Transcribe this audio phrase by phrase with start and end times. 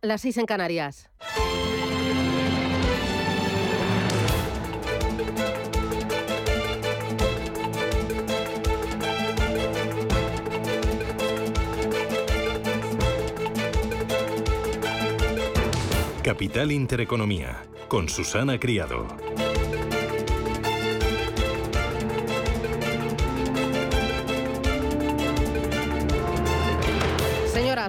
[0.00, 1.10] Las seis en Canarias.
[16.22, 19.06] Capital Intereconomía, con Susana Criado.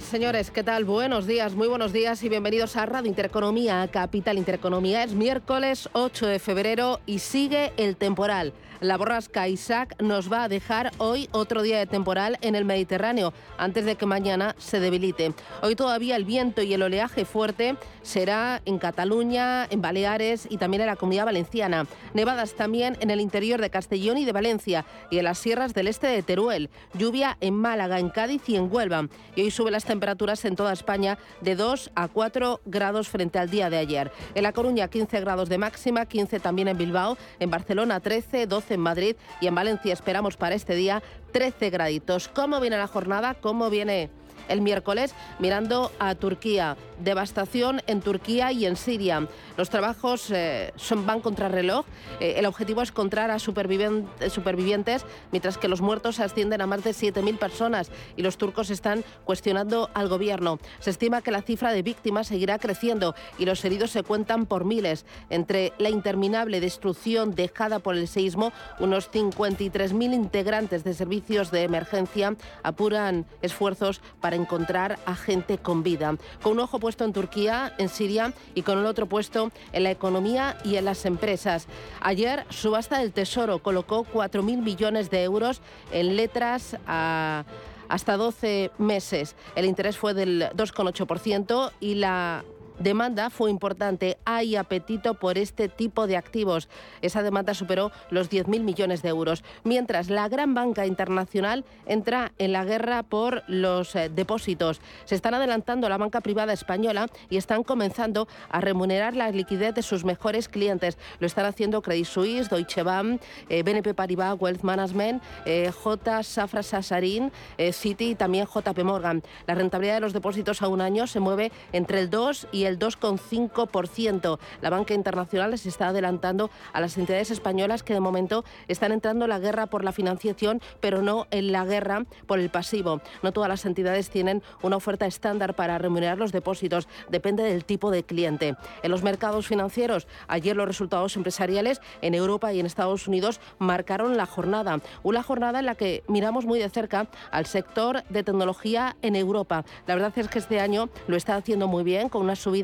[0.02, 0.86] Señores, ¿qué tal?
[0.86, 5.04] Buenos días, muy buenos días y bienvenidos a Radio Intereconomía, Capital Intereconomía.
[5.04, 8.54] Es miércoles 8 de febrero y sigue el temporal.
[8.80, 13.34] La borrasca Isaac nos va a dejar hoy otro día de temporal en el Mediterráneo,
[13.58, 15.34] antes de que mañana se debilite.
[15.64, 20.82] Hoy todavía el viento y el oleaje fuerte será en Cataluña, en Baleares y también
[20.82, 21.88] en la Comunidad Valenciana.
[22.14, 25.88] Nevadas también en el interior de Castellón y de Valencia y en las sierras del
[25.88, 26.70] este de Teruel.
[26.94, 29.08] Lluvia en Málaga, en Cádiz y en Huelva.
[29.36, 33.50] Y hoy suben las temperaturas en toda España de 2 a 4 grados frente al
[33.50, 34.12] día de ayer.
[34.36, 38.67] En La Coruña 15 grados de máxima, 15 también en Bilbao, en Barcelona 13, 12
[38.74, 41.02] en Madrid y en Valencia esperamos para este día
[41.32, 42.28] 13 graditos.
[42.28, 43.36] ¿Cómo viene la jornada?
[43.36, 44.10] ¿Cómo viene
[44.48, 46.78] el miércoles mirando a Turquía.
[47.00, 49.28] Devastación en Turquía y en Siria.
[49.56, 51.86] Los trabajos eh, son, van contra reloj.
[52.20, 56.92] Eh, el objetivo es encontrar a supervivientes, mientras que los muertos ascienden a más de
[56.92, 60.60] 7.000 personas y los turcos están cuestionando al gobierno.
[60.80, 64.66] Se estima que la cifra de víctimas seguirá creciendo y los heridos se cuentan por
[64.66, 65.06] miles.
[65.30, 72.36] Entre la interminable destrucción dejada por el seísmo, unos 53.000 integrantes de servicios de emergencia
[72.64, 76.16] apuran esfuerzos para encontrar a gente con vida.
[76.42, 79.92] Con un ojo puesto en Turquía, en Siria y con el otro puesto en la
[79.92, 81.68] economía y en las empresas.
[82.00, 87.44] Ayer, Subasta del Tesoro colocó 4.000 millones de euros en letras a
[87.90, 89.36] hasta 12 meses.
[89.56, 92.44] El interés fue del 2,8% y la
[92.80, 94.18] demanda fue importante.
[94.26, 96.70] Hay apetito por este tipo de activos.
[97.02, 99.44] Esa demanda superó los 10.000 millones de euros.
[99.64, 104.82] Mientras la gran banca internacional entra en la guerra por los eh, depósitos.
[105.06, 109.82] Se están adelantando la banca privada española y están comenzando a remunerar la liquidez de
[109.82, 110.98] sus mejores clientes.
[111.20, 116.24] Lo están haciendo Credit Suisse, Deutsche Bank, eh, BNP Paribas, Wealth Management, eh, J.
[116.24, 117.32] Safra Sasarin,
[117.72, 119.24] Citi y también JP Morgan.
[119.46, 122.67] La rentabilidad de los depósitos a un año se mueve entre el 2 y el
[122.78, 124.40] 2,5%.
[124.62, 129.26] La banca internacional se está adelantando a las entidades españolas que de momento están entrando
[129.26, 133.02] en la guerra por la financiación, pero no en la guerra por el pasivo.
[133.24, 137.92] No todas las entidades tienen una oferta estándar para remunerar los depósitos, depende del tipo
[137.92, 138.56] de cliente.
[138.84, 144.18] En los mercados financieros, ayer los resultados empresariales en Europa y en Estados Unidos marcaron
[144.18, 148.96] la jornada, una jornada en la que miramos muy de cerca al sector de tecnología
[149.02, 149.66] en Europa.
[149.86, 152.57] La verdad es que este año lo está haciendo muy bien con una subida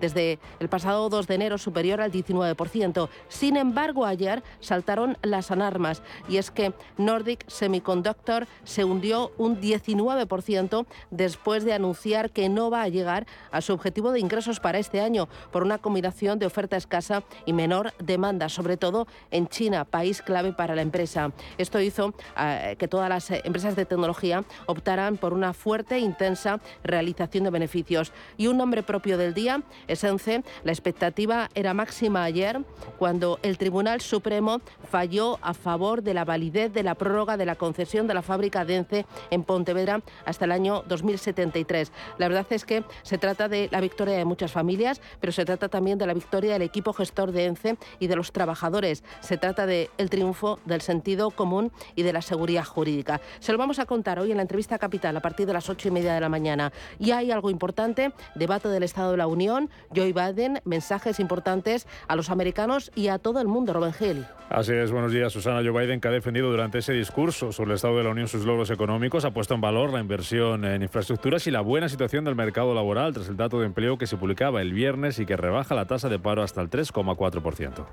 [0.00, 3.08] desde el pasado 2 de enero superior al 19%.
[3.28, 10.86] Sin embargo, ayer saltaron las alarmas y es que Nordic Semiconductor se hundió un 19%
[11.10, 15.00] después de anunciar que no va a llegar a su objetivo de ingresos para este
[15.00, 20.22] año por una combinación de oferta escasa y menor demanda, sobre todo en China, país
[20.22, 21.32] clave para la empresa.
[21.58, 26.60] Esto hizo eh, que todas las empresas de tecnología optaran por una fuerte e intensa
[26.84, 28.12] realización de beneficios.
[28.36, 29.39] Y un nombre propio del día
[29.88, 32.60] Essence, la expectativa era máxima ayer
[32.98, 37.56] cuando el Tribunal Supremo falló a favor de la validez de la prórroga de la
[37.56, 41.92] concesión de la fábrica de ENCE en Pontevedra hasta el año 2073.
[42.18, 45.68] La verdad es que se trata de la victoria de muchas familias, pero se trata
[45.68, 49.04] también de la victoria del equipo gestor de ENCE y de los trabajadores.
[49.20, 53.20] Se trata del el triunfo del sentido común y de la seguridad jurídica.
[53.38, 55.88] Se lo vamos a contar hoy en la entrevista Capital a partir de las ocho
[55.88, 56.72] y media de la mañana.
[56.98, 62.16] Y hay algo importante, debate del Estado de la Unión, Joe Biden, mensajes importantes a
[62.16, 64.26] los americanos y a todo el mundo, Robin Hill.
[64.50, 65.62] Así es, buenos días, Susana.
[65.62, 68.44] Joe Biden, que ha defendido durante ese discurso sobre el Estado de la Unión sus
[68.44, 72.34] logros económicos, ha puesto en valor la inversión en infraestructuras y la buena situación del
[72.34, 75.76] mercado laboral tras el dato de empleo que se publicaba el viernes y que rebaja
[75.76, 77.86] la tasa de paro hasta el 3,4%.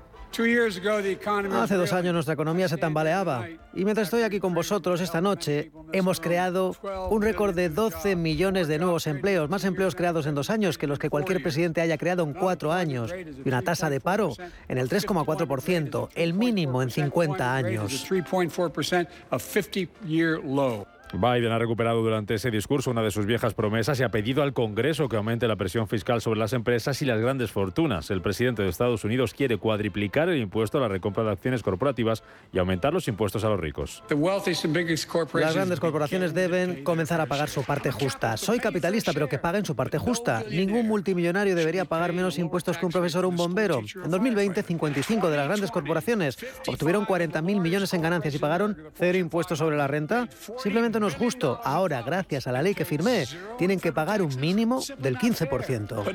[1.52, 5.70] Hace dos años nuestra economía se tambaleaba y mientras estoy aquí con vosotros esta noche
[5.92, 6.74] hemos creado
[7.10, 10.88] un récord de 12 millones de nuevos empleos, más empleos creados en dos años que
[10.88, 13.14] los que cualquier presidente haya creado en cuatro años
[13.44, 14.32] y una tasa de paro
[14.68, 18.06] en el 3,4%, el mínimo en 50 años.
[21.12, 24.52] Biden ha recuperado durante ese discurso una de sus viejas promesas y ha pedido al
[24.52, 28.10] Congreso que aumente la presión fiscal sobre las empresas y las grandes fortunas.
[28.10, 32.22] El presidente de Estados Unidos quiere cuadriplicar el impuesto a la recompra de acciones corporativas
[32.52, 34.02] y aumentar los impuestos a los ricos.
[35.34, 38.36] Las grandes corporaciones deben comenzar a pagar su parte justa.
[38.36, 40.44] Soy capitalista, pero que paguen su parte justa.
[40.50, 43.80] Ningún multimillonario debería pagar menos impuestos que un profesor o un bombero.
[44.04, 49.18] En 2020, 55 de las grandes corporaciones obtuvieron 40.000 millones en ganancias y pagaron cero
[49.18, 50.28] impuestos sobre la renta.
[50.58, 51.60] Simplemente no es justo.
[51.64, 53.24] Ahora, gracias a la ley que firmé,
[53.56, 56.14] tienen que pagar un mínimo del 15%.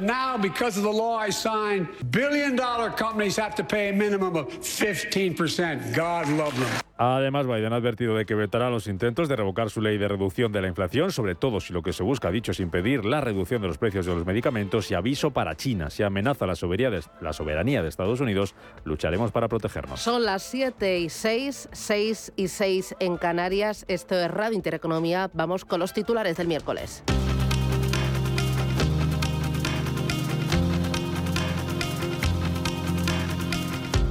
[6.97, 10.51] Además, Biden ha advertido de que vetará los intentos de revocar su ley de reducción
[10.51, 13.61] de la inflación, sobre todo si lo que se busca, dicho, es impedir la reducción
[13.61, 15.89] de los precios de los medicamentos y aviso para China.
[15.89, 19.99] Si amenaza la soberanía de, la soberanía de Estados Unidos, lucharemos para protegernos.
[19.99, 23.85] Son las 7 y 6, 6 y 6 en Canarias.
[23.87, 25.29] Esto es Radio Intereconomía.
[25.33, 27.03] Vamos con los titulares del miércoles.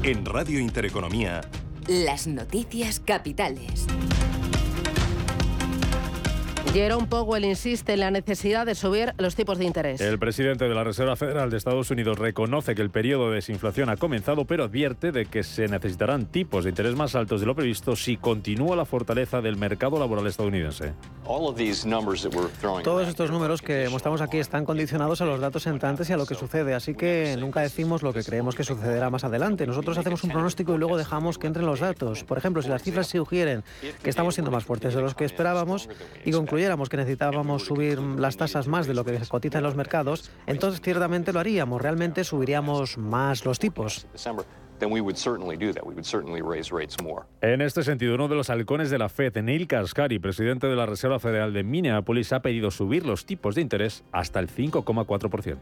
[0.05, 1.41] En Radio Intereconomía.
[1.89, 3.89] Las noticias capitales.
[6.73, 10.01] Jerome Powell insiste en la necesidad de subir los tipos de interés.
[10.01, 13.91] El presidente de la Reserva Federal de Estados Unidos reconoce que el periodo de desinflación
[13.91, 17.55] ha comenzado, pero advierte de que se necesitarán tipos de interés más altos de lo
[17.55, 20.95] previsto si continúa la fortaleza del mercado laboral estadounidense.
[21.25, 26.25] Todos estos números que mostramos aquí están condicionados a los datos entrantes y a lo
[26.25, 29.67] que sucede, así que nunca decimos lo que creemos que sucederá más adelante.
[29.67, 32.25] Nosotros hacemos un pronóstico y luego dejamos que entren los datos.
[32.25, 33.63] Por ejemplo, si las cifras sugieren
[34.03, 35.91] que estamos siendo más fuertes de los que esperábamos
[36.25, 39.17] y concluimos que necesitábamos subir las tasas más de lo que se
[39.59, 44.07] en los mercados, entonces ciertamente lo haríamos, realmente subiríamos más los tipos.
[47.41, 50.87] En este sentido, uno de los halcones de la Fed, Neil Kaskari, presidente de la
[50.87, 55.57] Reserva Federal de Minneapolis, ha pedido subir los tipos de interés hasta el 5,4%.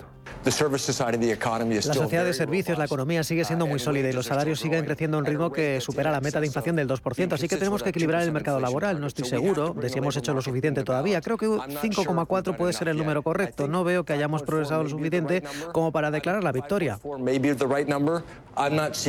[1.88, 5.16] La sociedad de servicios, la economía sigue siendo muy sólida y los salarios siguen creciendo
[5.16, 7.90] a un ritmo que supera la meta de inflación del 2%, así que tenemos que
[7.90, 9.00] equilibrar el mercado laboral.
[9.00, 11.20] No estoy seguro de si hemos hecho lo suficiente todavía.
[11.20, 13.68] Creo que 5,4 puede ser el número correcto.
[13.68, 15.42] No veo que hayamos progresado lo suficiente
[15.72, 16.98] como para declarar la victoria.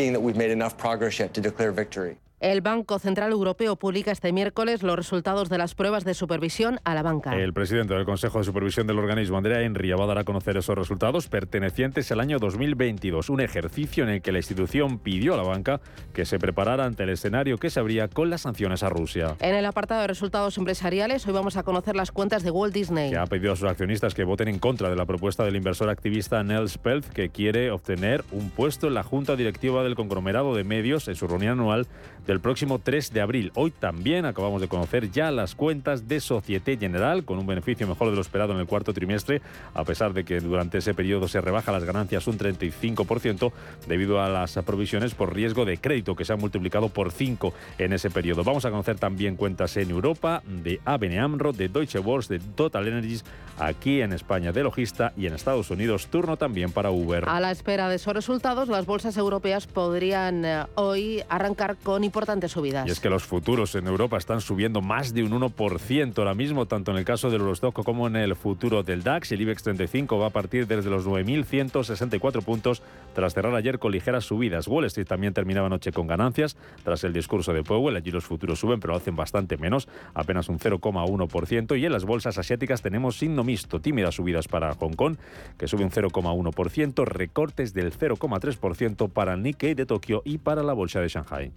[0.01, 2.17] seeing that we've made enough progress yet to declare victory.
[2.41, 6.95] El Banco Central Europeo publica este miércoles los resultados de las pruebas de supervisión a
[6.95, 7.35] la banca.
[7.35, 10.57] El presidente del Consejo de Supervisión del organismo, Andrea Enria, va a dar a conocer
[10.57, 15.37] esos resultados pertenecientes al año 2022, un ejercicio en el que la institución pidió a
[15.37, 15.81] la banca
[16.15, 19.35] que se preparara ante el escenario que se abría con las sanciones a Rusia.
[19.39, 23.11] En el apartado de resultados empresariales, hoy vamos a conocer las cuentas de Walt Disney.
[23.11, 25.89] Que ha pedido a sus accionistas que voten en contra de la propuesta del inversor
[25.89, 30.63] activista Nels Pelz, que quiere obtener un puesto en la junta directiva del conglomerado de
[30.63, 31.85] medios en su reunión anual
[32.31, 33.51] del próximo 3 de abril.
[33.55, 38.09] Hoy también acabamos de conocer ya las cuentas de Societe General, con un beneficio mejor
[38.09, 39.41] de lo esperado en el cuarto trimestre,
[39.73, 43.51] a pesar de que durante ese periodo se rebaja las ganancias un 35%
[43.85, 47.91] debido a las provisiones por riesgo de crédito que se han multiplicado por 5 en
[47.91, 48.45] ese periodo.
[48.45, 52.87] Vamos a conocer también cuentas en Europa de ABN AMRO, de Deutsche Börse, de Total
[52.87, 53.25] Energies,
[53.59, 57.25] aquí en España de Logista y en Estados Unidos turno también para Uber.
[57.27, 62.51] A la espera de esos resultados, las bolsas europeas podrían eh, hoy arrancar con importantes
[62.51, 62.87] subidas.
[62.87, 66.67] Y es que los futuros en Europa están subiendo más de un 1% ahora mismo,
[66.67, 69.31] tanto en el caso del Eurostock como en el futuro del DAX.
[69.31, 72.83] El IBEX 35 va a partir desde los 9.164 puntos
[73.15, 74.67] tras cerrar ayer con ligeras subidas.
[74.67, 77.95] Wall Street también terminaba anoche con ganancias tras el discurso de Powell.
[77.95, 81.79] Allí los futuros suben, pero hacen bastante menos, apenas un 0,1%.
[81.79, 85.15] Y en las bolsas asiáticas tenemos signo mixto, tímidas subidas para Hong Kong,
[85.57, 91.01] que sube un 0,1%, recortes del 0,3% para Nikkei de Tokio y para la bolsa
[91.01, 91.51] de Shanghai.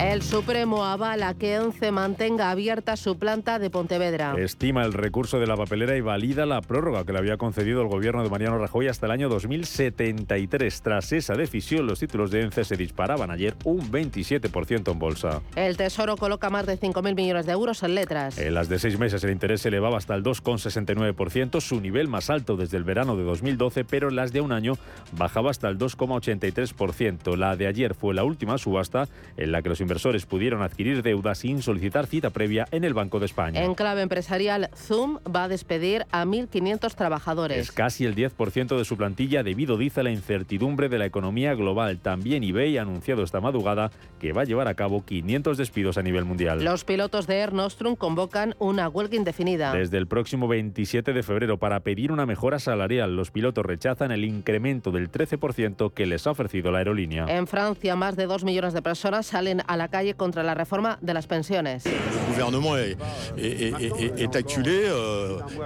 [0.00, 4.36] El Supremo avala que ENCE mantenga abierta su planta de Pontevedra.
[4.38, 7.88] Estima el recurso de la papelera y valida la prórroga que le había concedido el
[7.88, 10.82] gobierno de Mariano Rajoy hasta el año 2073.
[10.82, 15.42] Tras esa decisión, los títulos de ENCE se disparaban ayer un 27% en bolsa.
[15.56, 18.38] El Tesoro coloca más de 5.000 millones de euros en letras.
[18.38, 22.30] En las de seis meses el interés se elevaba hasta el 2,69%, su nivel más
[22.30, 24.74] alto desde el verano de 2012, pero en las de un año
[25.16, 27.36] bajaba hasta el 2,83%.
[27.36, 31.34] La de ayer fue la última subasta en la que los inversores pudieron adquirir deuda
[31.34, 33.64] sin solicitar cita previa en el Banco de España.
[33.64, 37.56] En clave empresarial, Zoom va a despedir a 1.500 trabajadores.
[37.56, 41.54] Es casi el 10% de su plantilla debido, dice, a la incertidumbre de la economía
[41.54, 42.00] global.
[42.00, 43.90] También eBay ha anunciado esta madrugada
[44.20, 46.62] que va a llevar a cabo 500 despidos a nivel mundial.
[46.62, 49.72] Los pilotos de Air Nostrum convocan una huelga indefinida.
[49.72, 54.26] Desde el próximo 27 de febrero para pedir una mejora salarial, los pilotos rechazan el
[54.26, 57.24] incremento del 13% que les ha ofrecido la aerolínea.
[57.26, 60.98] En Francia, más de 2 millones de personas salen a la calle contra la reforma
[61.00, 61.84] de las pensiones.
[61.86, 61.94] El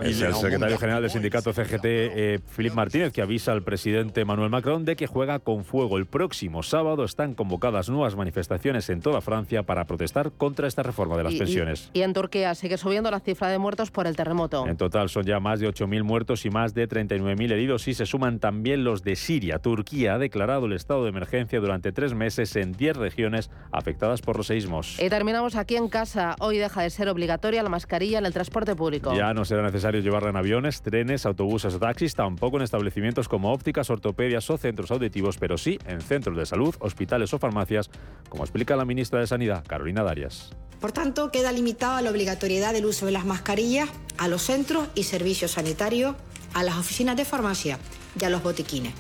[0.02, 4.50] es el secretario general del sindicato CGT, eh, Filip Martínez, que avisa al presidente Manuel
[4.50, 5.98] Macron de que juega con fuego.
[5.98, 11.16] El próximo sábado están convocadas nuevas manifestaciones en toda Francia para protestar contra esta reforma
[11.16, 11.90] de las pensiones.
[11.92, 14.66] Y, en Turquía sigue subiendo la cifra de muertos por el terremoto.
[14.66, 18.06] En total son ya más de 8.000 muertos y más de 39.000 heridos y se
[18.06, 19.58] suman también los de Siria.
[19.58, 24.36] Turquía ha declarado el estado de emergencia durante tres meses en 10 regiones afectadas por
[24.36, 24.98] los seísmos.
[25.00, 26.34] Y terminamos aquí en casa.
[26.40, 29.14] Hoy deja de ser obligatoria la mascarilla en el transporte público.
[29.14, 33.52] Ya no será necesario llevarla en aviones, trenes, autobuses o taxis, tampoco en establecimientos como
[33.52, 37.90] ópticas, ortopedias o centros auditivos, pero sí en centros de salud, hospitales o farmacias,
[38.28, 40.50] como explica la ministra de Sanidad, Carolina Darias.
[40.80, 45.04] Por tanto, queda limitada la obligatoriedad del uso de las mascarillas a los centros y
[45.04, 46.16] servicios sanitarios,
[46.54, 47.78] a las oficinas de farmacia
[48.20, 48.92] y a los botiquines.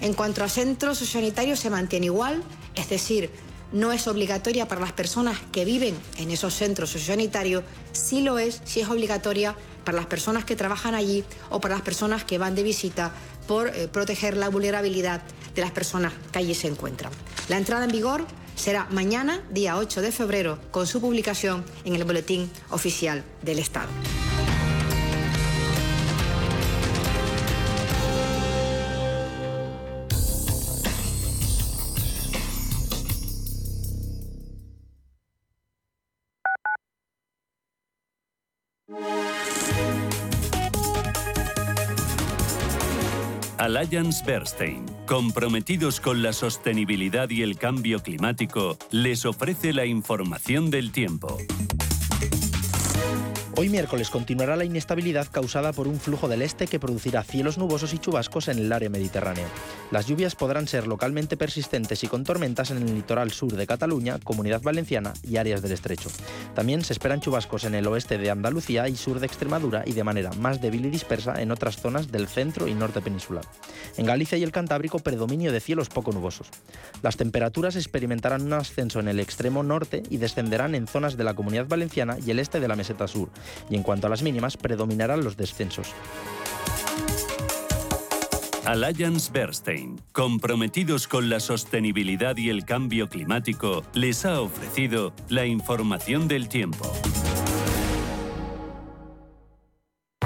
[0.00, 2.42] En cuanto a centros sanitarios se mantiene igual,
[2.74, 3.30] es decir,
[3.72, 8.60] no es obligatoria para las personas que viven en esos centros sociosanitarios, sí lo es,
[8.64, 12.54] sí es obligatoria para las personas que trabajan allí o para las personas que van
[12.54, 13.12] de visita
[13.46, 15.22] por eh, proteger la vulnerabilidad
[15.54, 17.12] de las personas que allí se encuentran.
[17.48, 22.04] La entrada en vigor será mañana, día 8 de febrero, con su publicación en el
[22.04, 23.88] Boletín Oficial del Estado.
[43.58, 50.92] Alliance Bernstein, comprometidos con la sostenibilidad y el cambio climático, les ofrece la información del
[50.92, 51.38] tiempo.
[53.58, 57.94] Hoy miércoles continuará la inestabilidad causada por un flujo del este que producirá cielos nubosos
[57.94, 59.46] y chubascos en el área mediterránea.
[59.90, 64.18] Las lluvias podrán ser localmente persistentes y con tormentas en el litoral sur de Cataluña,
[64.22, 66.10] Comunidad Valenciana y áreas del estrecho.
[66.54, 70.04] También se esperan chubascos en el oeste de Andalucía y sur de Extremadura y de
[70.04, 73.46] manera más débil y dispersa en otras zonas del centro y norte peninsular.
[73.96, 76.48] En Galicia y el Cantábrico predominio de cielos poco nubosos.
[77.00, 81.32] Las temperaturas experimentarán un ascenso en el extremo norte y descenderán en zonas de la
[81.32, 83.30] Comunidad Valenciana y el este de la meseta sur
[83.70, 85.94] y en cuanto a las mínimas predominarán los descensos.
[88.66, 96.26] Alliance Bernstein, comprometidos con la sostenibilidad y el cambio climático, les ha ofrecido la información
[96.26, 96.92] del tiempo.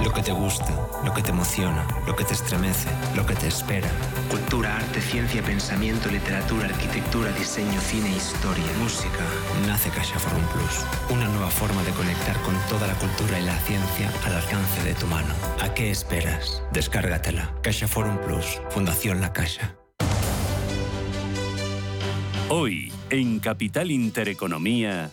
[0.02, 3.49] Lo que te gusta, lo que te emociona, lo que te estremece, lo que te
[3.49, 3.88] espera.
[4.30, 9.25] Cultura, arte, ciencia, pensamiento, literatura, arquitectura, diseño, cine, historia, música.
[9.66, 13.59] Nace Caixa Forum Plus, una nueva forma de conectar con toda la cultura y la
[13.59, 15.35] ciencia al alcance de tu mano.
[15.61, 16.62] ¿A qué esperas?
[16.73, 17.52] Descárgatela.
[17.62, 19.76] Caixa Forum Plus, Fundación La Caixa.
[22.49, 25.11] Hoy, en Capital Intereconomía.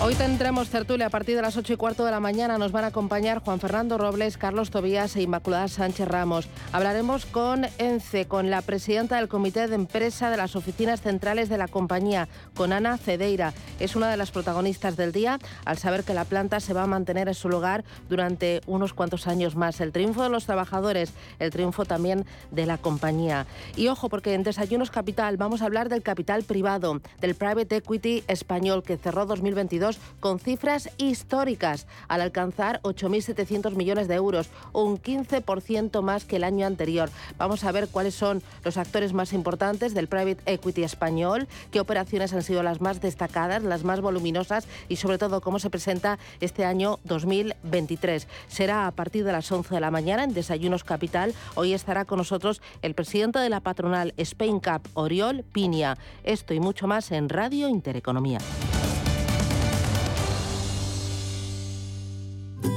[0.00, 2.56] Hoy tendremos tertulia a partir de las 8 y cuarto de la mañana.
[2.56, 6.48] Nos van a acompañar Juan Fernando Robles, Carlos Tobías e Inmaculada Sánchez Ramos.
[6.72, 11.58] Hablaremos con ENCE, con la presidenta del Comité de Empresa de las Oficinas Centrales de
[11.58, 13.52] la compañía, con Ana Cedeira.
[13.80, 16.86] Es una de las protagonistas del día al saber que la planta se va a
[16.86, 19.80] mantener en su lugar durante unos cuantos años más.
[19.80, 23.46] El triunfo de los trabajadores, el triunfo también de la compañía.
[23.74, 28.22] Y ojo, porque en Desayunos Capital vamos a hablar del capital privado, del private equity
[28.28, 29.87] español que cerró 2022
[30.20, 36.66] con cifras históricas al alcanzar 8.700 millones de euros, un 15% más que el año
[36.66, 37.10] anterior.
[37.38, 42.32] Vamos a ver cuáles son los actores más importantes del private equity español, qué operaciones
[42.32, 46.64] han sido las más destacadas, las más voluminosas y sobre todo cómo se presenta este
[46.64, 48.28] año 2023.
[48.48, 51.34] Será a partir de las 11 de la mañana en Desayunos Capital.
[51.54, 55.96] Hoy estará con nosotros el presidente de la patronal Spain Cup, Oriol Piña.
[56.24, 58.38] Esto y mucho más en Radio Intereconomía.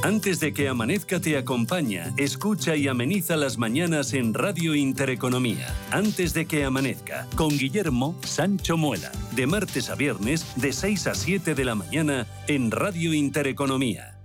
[0.04, 5.76] Antes de que amanezca te acompaña, escucha y ameniza las mañanas en Radio Intereconomía.
[5.92, 11.14] Antes de que amanezca, con Guillermo Sancho Muela, de martes a viernes, de 6 a
[11.14, 14.18] 7 de la mañana, en Radio Intereconomía.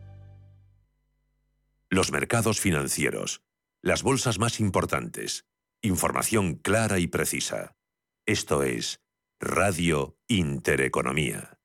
[1.90, 3.42] Los mercados financieros,
[3.82, 5.44] las bolsas más importantes,
[5.82, 7.76] información clara y precisa.
[8.24, 9.00] Esto es
[9.38, 11.55] Radio Intereconomía.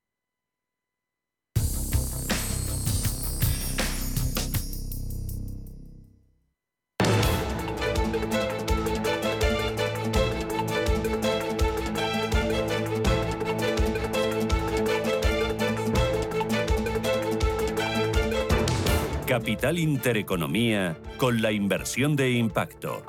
[19.31, 23.01] Capital Intereconomía con la inversión de impacto.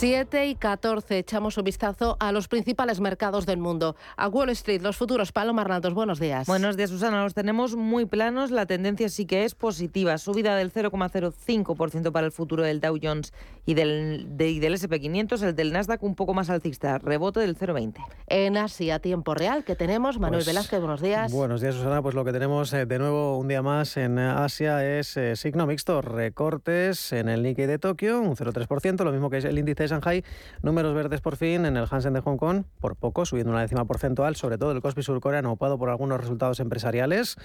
[0.00, 3.96] 7 y 14 echamos un vistazo a los principales mercados del mundo.
[4.16, 5.30] A Wall Street, los futuros.
[5.30, 6.46] Paloma Arnaldos, buenos días.
[6.46, 7.22] Buenos días, Susana.
[7.22, 8.50] Los tenemos muy planos.
[8.50, 10.16] La tendencia sí que es positiva.
[10.16, 13.34] Subida del 0,05% para el futuro del Dow Jones
[13.66, 15.42] y del, del SP500.
[15.42, 16.96] El del Nasdaq un poco más alcista.
[16.96, 18.02] Rebote del 0,20.
[18.26, 20.18] En Asia, tiempo real, que tenemos?
[20.18, 21.30] Manuel pues, Velázquez, buenos días.
[21.30, 22.00] Buenos días, Susana.
[22.00, 25.66] Pues lo que tenemos eh, de nuevo un día más en Asia es eh, signo
[25.66, 26.00] mixto.
[26.00, 29.89] Recortes en el Nikkei de Tokio, un 0,3%, lo mismo que es el índice de
[29.90, 30.24] Shanghai,
[30.62, 33.84] números verdes por fin en el Hansen de Hong Kong, por poco, subiendo una décima
[33.84, 37.36] porcentual, sobre todo el Kospi surcoreano, opado por algunos resultados empresariales,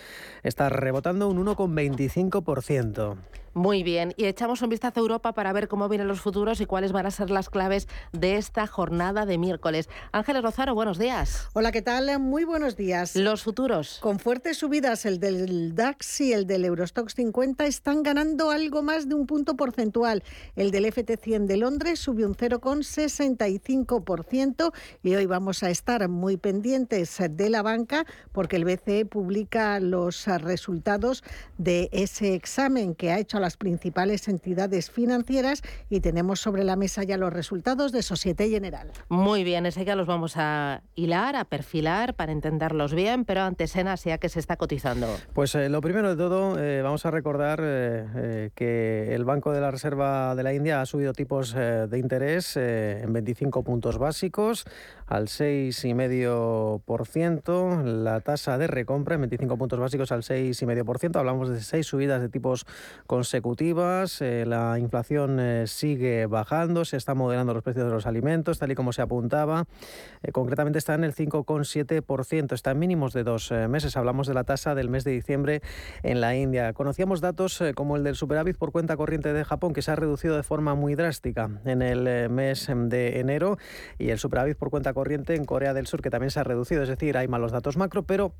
[0.44, 3.18] está rebotando un 1,25%.
[3.58, 6.66] Muy bien, y echamos un vistazo a Europa para ver cómo vienen los futuros y
[6.66, 9.88] cuáles van a ser las claves de esta jornada de miércoles.
[10.12, 11.48] Ángeles Rozaro, buenos días.
[11.54, 12.20] Hola, ¿qué tal?
[12.20, 13.16] Muy buenos días.
[13.16, 14.00] Los futuros.
[14.02, 19.08] Con fuertes subidas, el del DAX y el del Eurostox 50 están ganando algo más
[19.08, 20.22] de un punto porcentual.
[20.58, 27.18] El del FT100 de Londres subió un 0,65% y hoy vamos a estar muy pendientes
[27.30, 31.24] de la banca porque el BCE publica los resultados
[31.58, 36.76] de ese examen que ha hecho a las principales entidades financieras y tenemos sobre la
[36.76, 38.92] mesa ya los resultados de Societe General.
[39.08, 43.76] Muy bien, ese ya los vamos a hilar, a perfilar para entenderlos bien, pero antes
[43.76, 45.06] en Asia, ¿qué se está cotizando?
[45.34, 49.62] Pues eh, lo primero de todo, eh, vamos a recordar eh, que el Banco de
[49.62, 54.66] la Reserva de la India ha subido tipos de interés en 25 puntos básicos
[55.06, 61.86] al 6,5%, la tasa de recompra en 25 puntos básicos al 6,5%, hablamos de seis
[61.86, 62.66] subidas de tipos
[63.06, 68.06] consecutivos consecutivas, eh, la inflación eh, sigue bajando, se están moderando los precios de los
[68.06, 69.66] alimentos, tal y como se apuntaba.
[70.24, 73.98] Eh, concretamente está en el 5,7%, está en mínimos de dos meses.
[73.98, 75.62] Hablamos de la tasa del mes de diciembre
[76.02, 76.72] en la India.
[76.72, 80.38] Conocíamos datos como el del superávit por cuenta corriente de Japón, que se ha reducido
[80.38, 83.58] de forma muy drástica en el mes de enero,
[83.98, 86.84] y el superávit por cuenta corriente en Corea del Sur, que también se ha reducido.
[86.84, 88.34] Es decir, hay malos datos macro, pero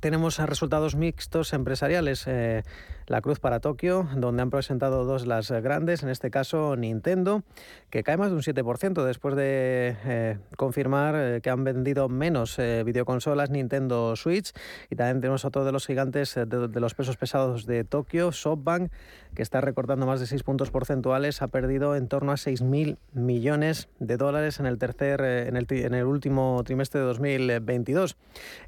[0.00, 2.24] tenemos resultados mixtos empresariales.
[2.26, 2.62] Eh,
[3.06, 7.42] la Cruz para Tokio, donde han presentado dos las grandes, en este caso Nintendo,
[7.90, 12.56] que cae más de un 7% después de eh, confirmar eh, que han vendido menos
[12.56, 14.52] videoconsolas Nintendo Switch.
[14.90, 18.90] Y también tenemos otro de los gigantes de, los pesos pesados de Tokio, SoftBank,
[19.34, 23.88] que está recortando más de 6 puntos porcentuales, ha perdido en torno a 6.000 millones
[23.98, 28.16] de dólares en el tercer, en el, en el último trimestre de 2022.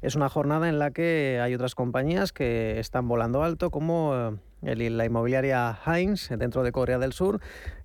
[0.01, 4.89] Es una jornada en la que hay otras compañías que están volando alto, como eh,
[4.89, 7.39] la inmobiliaria Heinz dentro de Corea del Sur,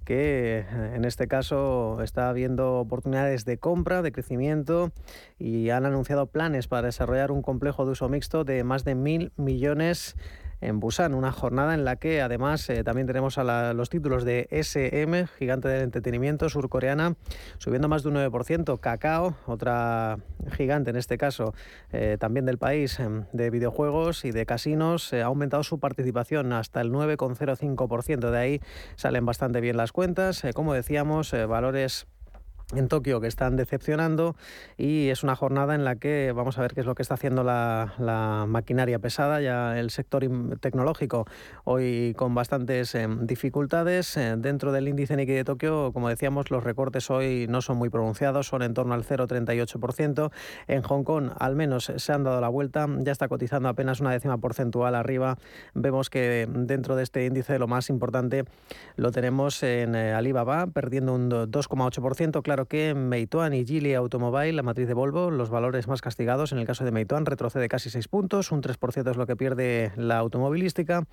[0.04, 4.92] que eh, en este caso está viendo oportunidades de compra, de crecimiento
[5.38, 9.32] y han anunciado planes para desarrollar un complejo de uso mixto de más de mil
[9.36, 10.16] millones
[10.62, 14.48] en Busan, una jornada en la que además eh, también tenemos a los títulos de
[14.50, 17.16] SM, gigante del entretenimiento surcoreana,
[17.58, 20.18] subiendo más de un 9%, Kakao, otra
[20.52, 21.54] gigante en este caso
[21.92, 26.52] eh, también del país em, de videojuegos y de casinos, eh, ha aumentado su participación
[26.52, 28.60] hasta el 9,05%, de ahí
[28.96, 32.06] salen bastante bien las cuentas, como decíamos, valores
[32.74, 34.36] en Tokio que están decepcionando
[34.76, 37.14] y es una jornada en la que vamos a ver qué es lo que está
[37.14, 40.22] haciendo la, maquinaria pesada, ya el sector
[40.60, 41.26] tecnológico
[41.64, 44.16] hoy con bastantes em, dificultades.
[44.16, 47.88] Eh, dentro del índice Nikkei de Tokio, como decíamos, los recortes hoy no son muy
[47.88, 50.30] pronunciados, son en torno al 0,38%.
[50.68, 54.12] En Hong Kong al menos se han dado la vuelta, ya está cotizando apenas una
[54.12, 55.38] décima porcentual arriba.
[55.74, 58.44] Vemos que dentro de este índice lo más importante
[58.96, 62.42] lo tenemos en eh, Alibaba, perdiendo un 2,8%.
[62.42, 66.52] Claro que Meituan y Geely Automobile, la matriz de Volvo, los valores más castigados.
[66.52, 69.92] En el caso de Meituan retrocede casi 6 puntos, un 3% es lo que pierde
[69.96, 71.04] la automovilística.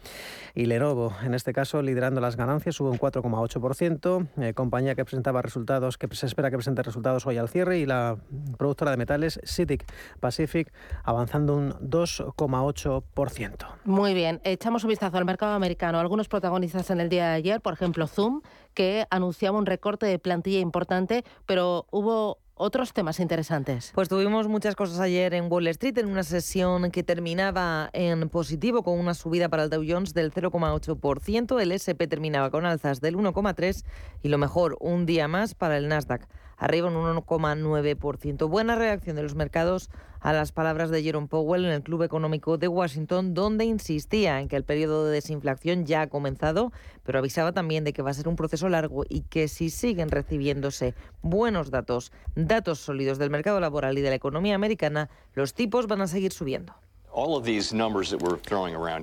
[0.55, 4.27] Y Lenovo, en este caso, liderando las ganancias, sube un 4,8%.
[4.37, 7.79] Eh, compañía que presentaba resultados, que se espera que presente resultados hoy al cierre.
[7.79, 8.17] Y la
[8.57, 9.85] productora de metales, CITIC
[10.19, 10.71] Pacific,
[11.03, 13.67] avanzando un 2,8%.
[13.85, 15.99] Muy bien, echamos un vistazo al mercado americano.
[15.99, 18.41] Algunos protagonistas en el día de ayer, por ejemplo, Zoom,
[18.73, 23.91] que anunciaba un recorte de plantilla importante, pero hubo otros temas interesantes.
[23.95, 28.83] Pues tuvimos muchas cosas ayer en Wall Street en una sesión que terminaba en positivo
[28.83, 33.15] con una subida para el Dow Jones del 0,8%, el SP terminaba con alzas del
[33.15, 33.83] 1,3%
[34.21, 36.27] y lo mejor, un día más para el Nasdaq
[36.59, 38.49] arriba un 1,9%.
[38.49, 42.57] Buena reacción de los mercados a las palabras de Jerome Powell en el Club Económico
[42.57, 46.71] de Washington, donde insistía en que el periodo de desinflación ya ha comenzado,
[47.03, 50.09] pero avisaba también de que va a ser un proceso largo y que si siguen
[50.09, 55.87] recibiéndose buenos datos, datos sólidos del mercado laboral y de la economía americana, los tipos
[55.87, 56.75] van a seguir subiendo.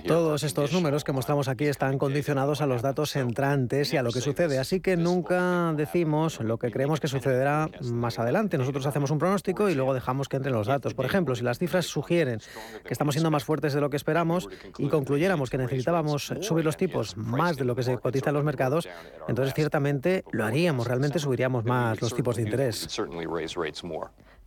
[0.07, 4.13] Todos estos números que mostramos aquí están condicionados a los datos entrantes y a lo
[4.13, 8.59] que sucede, así que nunca decimos lo que creemos que sucederá más adelante.
[8.59, 10.95] Nosotros hacemos un pronóstico y luego dejamos que entren los datos.
[10.95, 12.41] Por ejemplo, si las cifras sugieren
[12.85, 16.77] que estamos siendo más fuertes de lo que esperamos y concluyéramos que necesitábamos subir los
[16.77, 18.89] tipos más de lo que se cotiza en los mercados,
[19.29, 22.87] entonces ciertamente lo haríamos, realmente subiríamos más los tipos de interés.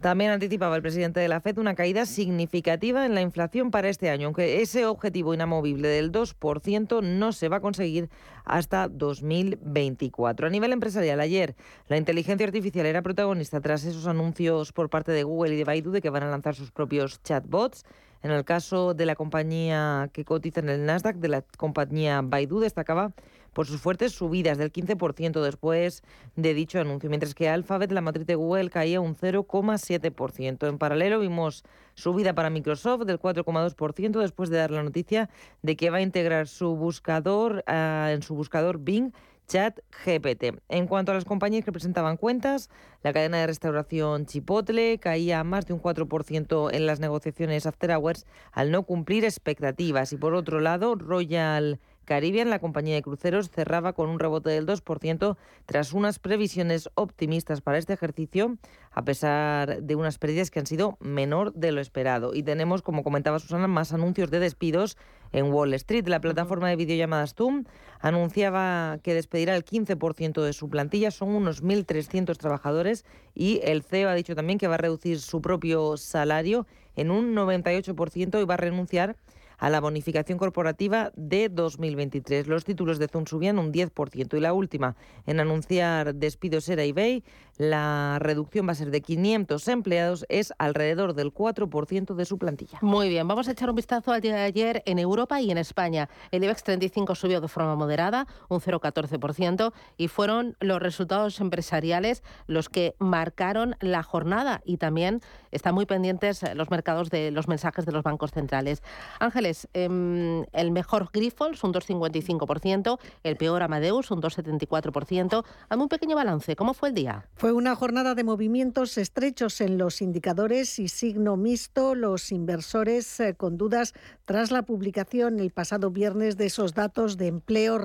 [0.01, 4.09] También anticipaba el presidente de la FED una caída significativa en la inflación para este
[4.09, 8.09] año, aunque ese objetivo inamovible del 2% no se va a conseguir
[8.45, 10.47] hasta 2024.
[10.47, 11.53] A nivel empresarial, ayer
[11.89, 15.91] la inteligencia artificial era protagonista tras esos anuncios por parte de Google y de Baidu
[15.91, 17.83] de que van a lanzar sus propios chatbots.
[18.23, 22.61] En el caso de la compañía que cotiza en el Nasdaq, de la compañía Baidu,
[22.61, 23.11] destacaba
[23.53, 26.03] por sus fuertes subidas del 15% después
[26.35, 30.67] de dicho anuncio, mientras que Alphabet, la matriz de Google, caía un 0,7%.
[30.67, 31.63] En paralelo vimos
[31.95, 35.29] subida para Microsoft del 4,2% después de dar la noticia
[35.61, 39.11] de que va a integrar su buscador ah, en su buscador Bing
[39.49, 40.61] Chat GPT.
[40.69, 42.69] En cuanto a las compañías que presentaban cuentas,
[43.01, 48.27] la cadena de restauración Chipotle caía más de un 4% en las negociaciones after hours
[48.51, 50.13] al no cumplir expectativas.
[50.13, 54.65] Y por otro lado, Royal Caribbean, la compañía de cruceros, cerraba con un rebote del
[54.65, 58.57] 2% tras unas previsiones optimistas para este ejercicio,
[58.89, 62.33] a pesar de unas pérdidas que han sido menor de lo esperado.
[62.33, 64.97] Y tenemos, como comentaba Susana, más anuncios de despidos
[65.33, 66.07] en Wall Street.
[66.07, 67.65] La plataforma de videollamadas Zoom
[67.99, 74.09] anunciaba que despedirá el 15% de su plantilla, son unos 1.300 trabajadores, y el CEO
[74.09, 78.55] ha dicho también que va a reducir su propio salario en un 98% y va
[78.55, 79.15] a renunciar
[79.59, 82.47] a la bonificación corporativa de 2023.
[82.47, 84.95] Los títulos de Zoom subían un 10% y la última
[85.25, 87.23] en anunciar despidos era eBay.
[87.57, 92.79] La reducción va a ser de 500 empleados, es alrededor del 4% de su plantilla.
[92.81, 95.57] Muy bien, vamos a echar un vistazo al día de ayer en Europa y en
[95.57, 96.09] España.
[96.31, 102.69] El IBEX 35 subió de forma moderada, un 0,14%, y fueron los resultados empresariales los
[102.69, 107.91] que marcaron la jornada y también están muy pendientes los mercados de los mensajes de
[107.91, 108.83] los bancos centrales.
[109.19, 115.43] Ángeles, Em, el mejor Grifols, un 2,55%, el peor Amadeus, un 2,74%.
[115.69, 117.25] Hazme un pequeño balance, ¿cómo fue el día?
[117.35, 123.35] Fue una jornada de movimientos estrechos en los indicadores y signo mixto, los inversores eh,
[123.35, 123.93] con dudas
[124.25, 127.79] tras la publicación el pasado viernes de esos datos de empleo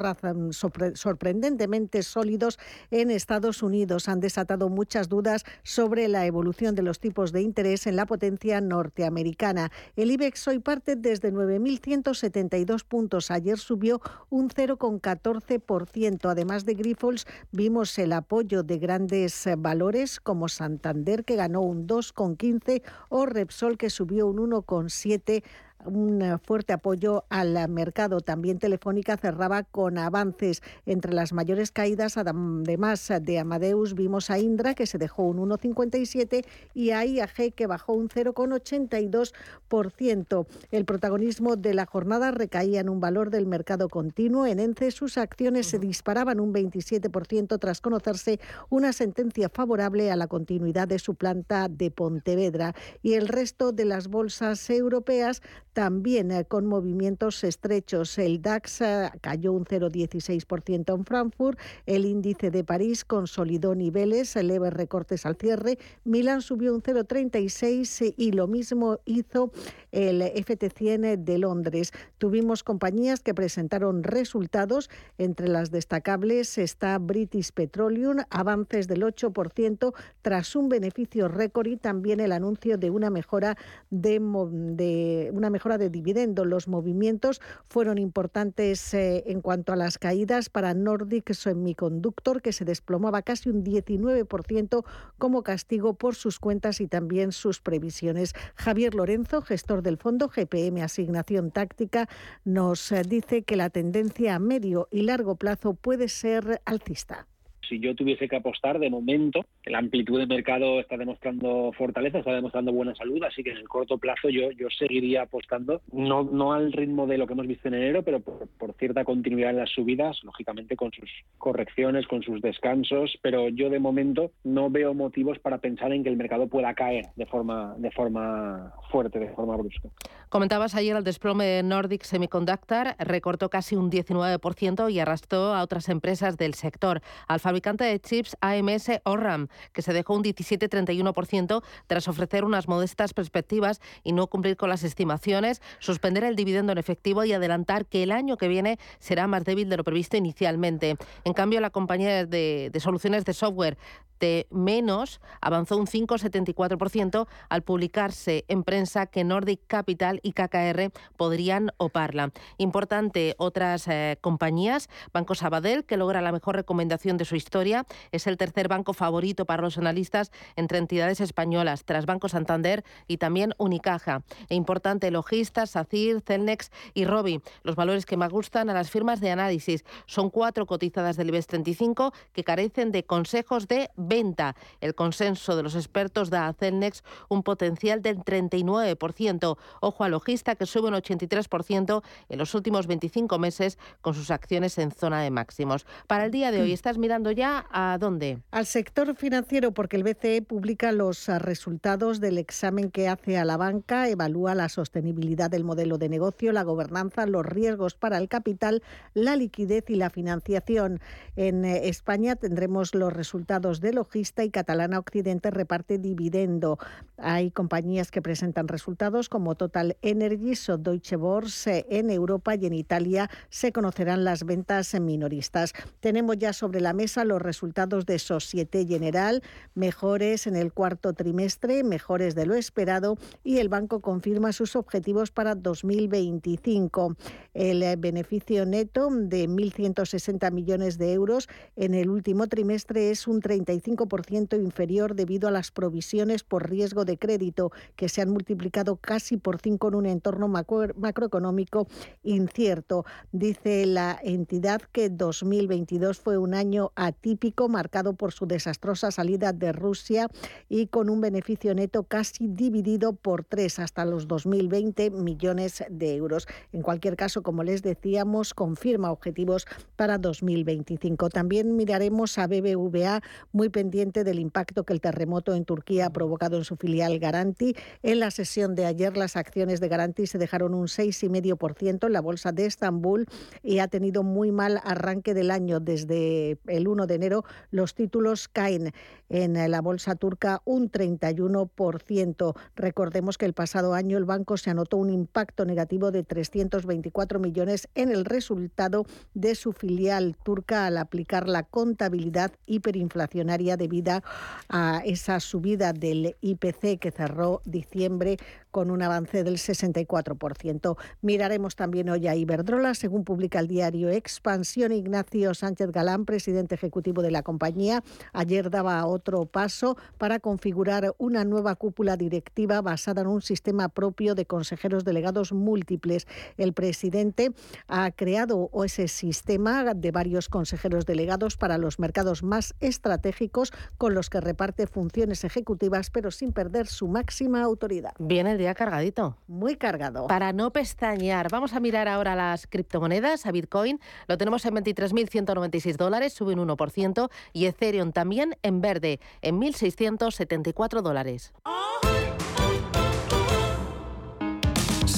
[0.52, 2.58] sorprendentemente sólidos
[2.90, 4.08] en Estados Unidos.
[4.08, 8.60] Han desatado muchas dudas sobre la evolución de los tipos de interés en la potencia
[8.60, 9.70] norteamericana.
[9.96, 13.30] El IBEX hoy parte desde 9 9.172 puntos.
[13.30, 16.30] Ayer subió un 0,14%.
[16.30, 21.86] Además de Grifols, vimos el apoyo de grandes eh, valores como Santander, que ganó un
[21.86, 25.42] 2,15, o Repsol, que subió un 1,7
[25.86, 28.20] un eh, fuerte apoyo al mercado.
[28.20, 30.62] También Telefónica cerraba con avances.
[30.86, 36.44] Entre las mayores caídas, además de Amadeus, vimos a Indra, que se dejó un 1,57,
[36.74, 40.46] y a IAG, que bajó un 0,82%.
[40.70, 44.46] El protagonismo de la jornada recaía en un valor del mercado continuo.
[44.46, 50.26] En ENCE, sus acciones se disparaban un 27% tras conocerse una sentencia favorable a la
[50.26, 52.74] continuidad de su planta de Pontevedra.
[53.02, 55.42] Y el resto de las bolsas europeas
[55.74, 58.16] también eh, con movimientos estrechos.
[58.16, 58.80] El DAX
[59.20, 65.78] cayó un 0,16% en Frankfurt, el índice de París consolidó niveles, leves recortes al cierre,
[66.04, 69.50] Milán subió un 0,36 eh, y lo mismo hizo
[69.92, 71.92] el FT100 de Londres.
[72.18, 80.56] Tuvimos compañías que presentaron resultados, entre las destacables está British Petroleum, avances del 8% tras
[80.56, 83.56] un beneficio récord y también el anuncio de una mejora
[83.90, 86.44] de, de una mejora de dividendo.
[86.44, 92.64] Los movimientos fueron importantes eh, en cuanto a las caídas para Nordic Semiconductor, que se
[92.64, 94.84] desplomaba casi un 19%
[95.18, 98.34] como castigo por sus cuentas y también sus previsiones.
[98.54, 102.08] Javier Lorenzo, gestor del fondo GPM Asignación Táctica,
[102.44, 107.26] nos eh, dice que la tendencia a medio y largo plazo puede ser alcista
[107.68, 112.32] si yo tuviese que apostar, de momento, la amplitud de mercado está demostrando fortaleza, está
[112.32, 116.52] demostrando buena salud, así que en el corto plazo yo, yo seguiría apostando, no, no
[116.52, 119.70] al ritmo de lo que hemos visto en enero, pero por, cierta continuidad en las
[119.70, 125.38] subidas, lógicamente con sus correcciones, con sus descansos, pero yo de momento no veo motivos
[125.38, 129.56] para pensar en que el mercado pueda caer de forma, de forma fuerte, de forma
[129.56, 129.88] brusca.
[130.28, 135.88] Comentabas ayer el desplome de Nordic Semiconductor, recortó casi un 19% y arrastró a otras
[135.88, 137.00] empresas del sector.
[137.28, 143.14] Alfa fabricante de chips AMS Orram, que se dejó un 17,31% tras ofrecer unas modestas
[143.14, 148.02] perspectivas y no cumplir con las estimaciones, suspender el dividendo en efectivo y adelantar que
[148.02, 150.96] el año que viene será más débil de lo previsto inicialmente.
[151.22, 153.78] En cambio, la compañía de, de soluciones de software
[154.24, 161.72] de menos avanzó un 5,74% al publicarse en prensa que Nordic Capital y KKR podrían
[161.76, 162.32] oparla.
[162.56, 168.26] Importante, otras eh, compañías, Banco Sabadell, que logra la mejor recomendación de su historia, es
[168.26, 173.52] el tercer banco favorito para los analistas entre entidades españolas, tras Banco Santander y también
[173.58, 174.22] Unicaja.
[174.48, 179.20] E importante, Logistas, SACIR, Celnex y Robi, los valores que más gustan a las firmas
[179.20, 179.84] de análisis.
[180.06, 184.54] Son cuatro cotizadas del IBEX 35 que carecen de consejos de venta.
[184.80, 189.56] El consenso de los expertos da a Celnex un potencial del 39%.
[189.80, 194.78] Ojo a Logista, que sube un 83% en los últimos 25 meses con sus acciones
[194.78, 195.84] en zona de máximos.
[196.06, 196.74] Para el día de hoy, mm.
[196.74, 198.38] ¿estás mirando ya a dónde?
[198.52, 203.56] Al sector financiero, porque el BCE publica los resultados del examen que hace a la
[203.56, 208.82] banca, evalúa la sostenibilidad del modelo de negocio, la gobernanza, los riesgos para el capital,
[209.14, 211.00] la liquidez y la financiación.
[211.36, 216.78] En eh, España tendremos los resultados de Y Catalana Occidente reparte dividendo.
[217.16, 222.74] Hay compañías que presentan resultados como Total Energies o Deutsche Börse en Europa y en
[222.74, 225.72] Italia se conocerán las ventas minoristas.
[226.00, 229.42] Tenemos ya sobre la mesa los resultados de Societe General,
[229.74, 235.30] mejores en el cuarto trimestre, mejores de lo esperado y el banco confirma sus objetivos
[235.30, 237.16] para 2025.
[237.54, 243.83] El beneficio neto de 1.160 millones de euros en el último trimestre es un 35%
[243.86, 249.60] inferior debido a las provisiones por riesgo de crédito que se han multiplicado casi por
[249.60, 251.86] cinco en un entorno macroeconómico
[252.22, 253.04] incierto.
[253.32, 259.72] Dice la entidad que 2022 fue un año atípico marcado por su desastrosa salida de
[259.72, 260.28] Rusia
[260.68, 266.46] y con un beneficio neto casi dividido por tres hasta los 2020 millones de euros.
[266.72, 269.66] En cualquier caso, como les decíamos, confirma objetivos
[269.96, 271.30] para 2025.
[271.30, 276.56] También miraremos a BBVA muy pendiente del impacto que el terremoto en Turquía ha provocado
[276.56, 277.74] en su filial Garanti.
[278.04, 282.20] En la sesión de ayer las acciones de Garanti se dejaron un 6,5% en la
[282.20, 283.26] bolsa de Estambul
[283.64, 285.80] y ha tenido muy mal arranque del año.
[285.80, 288.92] Desde el 1 de enero los títulos caen
[289.28, 292.54] en la bolsa turca un 31%.
[292.76, 297.88] Recordemos que el pasado año el banco se anotó un impacto negativo de 324 millones
[297.96, 304.22] en el resultado de su filial turca al aplicar la contabilidad hiperinflacionaria debida
[304.68, 308.36] a esa subida del IPC que cerró diciembre
[308.74, 310.96] con un avance del 64%.
[311.22, 314.90] Miraremos también hoy a Iberdrola, según publica el diario Expansión.
[314.90, 321.44] Ignacio Sánchez Galán, presidente ejecutivo de la compañía, ayer daba otro paso para configurar una
[321.44, 326.26] nueva cúpula directiva basada en un sistema propio de consejeros delegados múltiples.
[326.56, 327.52] El presidente
[327.86, 334.30] ha creado ese sistema de varios consejeros delegados para los mercados más estratégicos con los
[334.30, 338.14] que reparte funciones ejecutivas, pero sin perder su máxima autoridad.
[338.18, 339.36] Viene cargadito.
[339.46, 340.26] Muy cargado.
[340.26, 344.00] Para no pestañear, vamos a mirar ahora las criptomonedas, a Bitcoin.
[344.28, 351.02] Lo tenemos en 23.196 dólares, sube un 1%, y Ethereum también en verde, en 1.674
[351.02, 351.52] dólares.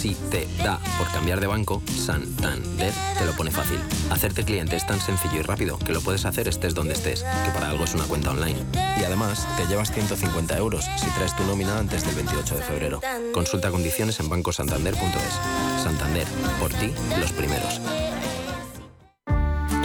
[0.06, 3.80] Si te da por cambiar de banco, Santander te lo pone fácil.
[4.08, 7.50] Hacerte cliente es tan sencillo y rápido que lo puedes hacer estés donde estés, que
[7.50, 8.64] para algo es una cuenta online.
[9.00, 13.00] Y además, te llevas 150 euros si traes tu nómina antes del 28 de febrero.
[13.34, 15.82] Consulta condiciones en bancosantander.es.
[15.82, 16.28] Santander,
[16.60, 17.80] por ti, los primeros.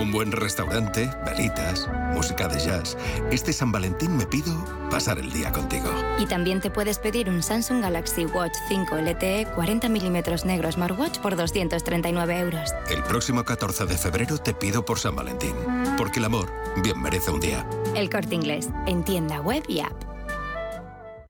[0.01, 2.97] Un buen restaurante, velitas, música de jazz.
[3.29, 4.51] Este San Valentín me pido
[4.89, 5.91] pasar el día contigo.
[6.17, 11.19] Y también te puedes pedir un Samsung Galaxy Watch 5 LTE 40 milímetros negro Smartwatch
[11.19, 12.71] por 239 euros.
[12.89, 15.53] El próximo 14 de febrero te pido por San Valentín.
[15.99, 17.63] Porque el amor bien merece un día.
[17.95, 20.10] El corte inglés, en tienda web y app.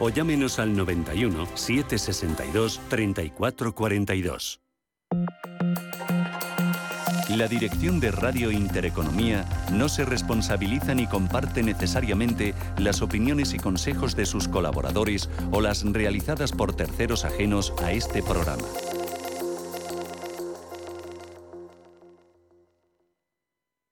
[0.00, 4.60] o llámenos al 91 762 3442.
[7.36, 14.14] la dirección de Radio Intereconomía no se responsabiliza ni comparte necesariamente las opiniones y consejos
[14.14, 18.64] de sus colaboradores o las realizadas por terceros ajenos a este programa.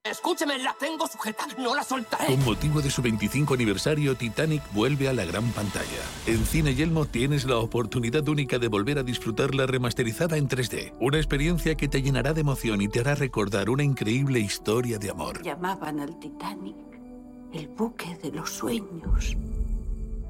[0.05, 2.27] Escúcheme, la tengo sujeta, no la soltaré.
[2.27, 5.87] Con motivo de su 25 aniversario, Titanic vuelve a la gran pantalla.
[6.27, 10.95] En Cine Yelmo tienes la oportunidad única de volver a disfrutar la remasterizada en 3D.
[10.99, 15.11] Una experiencia que te llenará de emoción y te hará recordar una increíble historia de
[15.11, 15.41] amor.
[15.41, 16.75] Llamaban al Titanic
[17.53, 19.37] el buque de los sueños.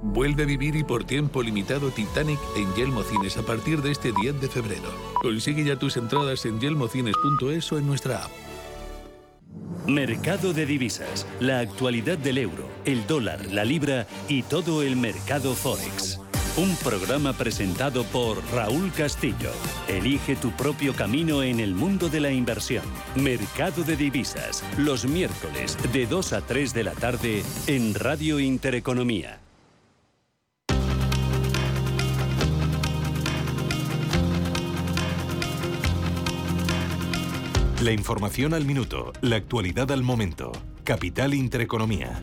[0.02, 4.12] Vuelve a vivir y por tiempo limitado Titanic en Yelmo Cines a partir de este
[4.12, 4.90] 10 de febrero.
[5.22, 8.51] Consigue ya tus entradas en yelmocines.es o en nuestra app.
[9.86, 15.54] Mercado de divisas, la actualidad del euro, el dólar, la libra y todo el mercado
[15.54, 16.20] forex.
[16.56, 19.50] Un programa presentado por Raúl Castillo.
[19.88, 22.84] Elige tu propio camino en el mundo de la inversión.
[23.16, 29.41] Mercado de divisas, los miércoles de 2 a 3 de la tarde en Radio Intereconomía.
[37.82, 40.52] La información al minuto, la actualidad al momento.
[40.84, 42.22] Capital Intereconomía.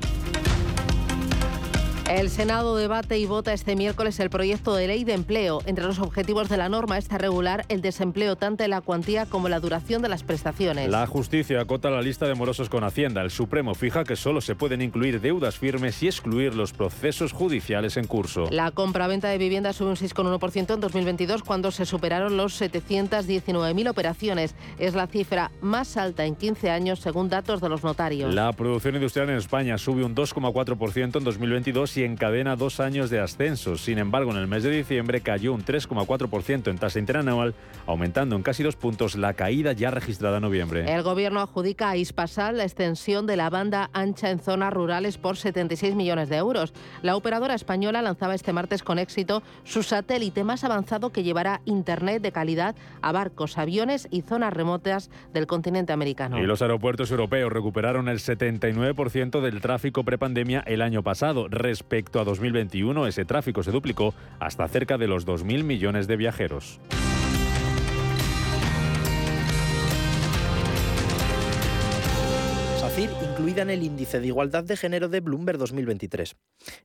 [2.09, 5.61] El Senado debate y vota este miércoles el proyecto de ley de empleo.
[5.67, 9.47] Entre los objetivos de la norma está regular el desempleo tanto en la cuantía como
[9.47, 10.89] la duración de las prestaciones.
[10.89, 13.21] La justicia acota la lista de morosos con Hacienda.
[13.21, 17.95] El Supremo fija que solo se pueden incluir deudas firmes y excluir los procesos judiciales
[17.95, 18.47] en curso.
[18.49, 24.55] La compraventa de viviendas sube un 6,1% en 2022 cuando se superaron los 719.000 operaciones.
[24.79, 28.33] Es la cifra más alta en 15 años según datos de los notarios.
[28.33, 33.19] La producción industrial en España sube un 2,4% en 2022 y encadena dos años de
[33.19, 33.77] ascenso.
[33.77, 37.53] Sin embargo, en el mes de diciembre cayó un 3,4% en tasa interanual,
[37.85, 40.93] aumentando en casi dos puntos la caída ya registrada en noviembre.
[40.93, 45.37] El gobierno adjudica a Ispasal la extensión de la banda ancha en zonas rurales por
[45.37, 46.73] 76 millones de euros.
[47.01, 52.21] La operadora española lanzaba este martes con éxito su satélite más avanzado que llevará Internet
[52.21, 56.39] de calidad a barcos, aviones y zonas remotas del continente americano.
[56.39, 61.47] Y los aeropuertos europeos recuperaron el 79% del tráfico prepandemia el año pasado.
[61.89, 66.79] Respecto a 2021, ese tráfico se duplicó hasta cerca de los 2.000 millones de viajeros.
[73.39, 76.35] Incluida en el índice de igualdad de género de Bloomberg 2023.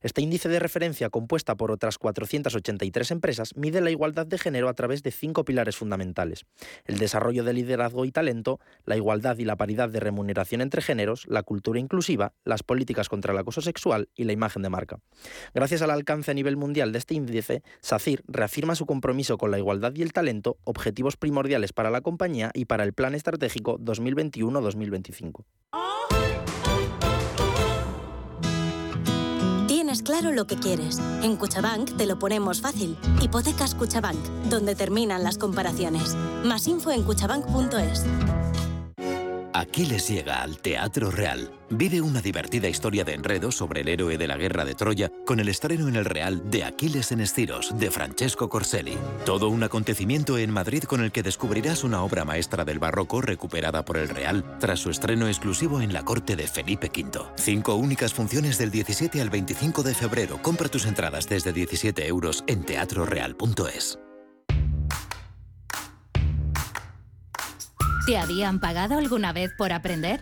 [0.01, 4.73] Este índice de referencia, compuesta por otras 483 empresas, mide la igualdad de género a
[4.73, 6.45] través de cinco pilares fundamentales:
[6.85, 11.25] el desarrollo de liderazgo y talento, la igualdad y la paridad de remuneración entre géneros,
[11.27, 14.99] la cultura inclusiva, las políticas contra el acoso sexual y la imagen de marca.
[15.53, 19.57] Gracias al alcance a nivel mundial de este índice, SACIR reafirma su compromiso con la
[19.57, 25.43] igualdad y el talento, objetivos primordiales para la compañía y para el Plan Estratégico 2021-2025.
[30.05, 30.99] Claro lo que quieres.
[31.21, 32.95] En Cuchabank te lo ponemos fácil.
[33.21, 36.15] Hipotecas Cuchabank, donde terminan las comparaciones.
[36.45, 38.05] Más info en cuchabank.es.
[39.55, 41.49] Aquiles llega al Teatro Real.
[41.69, 45.39] Vive una divertida historia de enredo sobre el héroe de la guerra de Troya con
[45.39, 48.97] el estreno en el Real de Aquiles en Estiros de Francesco Corselli.
[49.25, 53.85] Todo un acontecimiento en Madrid con el que descubrirás una obra maestra del barroco recuperada
[53.85, 57.21] por el Real tras su estreno exclusivo en la corte de Felipe V.
[57.37, 60.41] Cinco únicas funciones del 17 al 25 de febrero.
[60.41, 63.99] Compra tus entradas desde 17 euros en teatroreal.es.
[68.05, 70.21] ¿Te habían pagado alguna vez por aprender?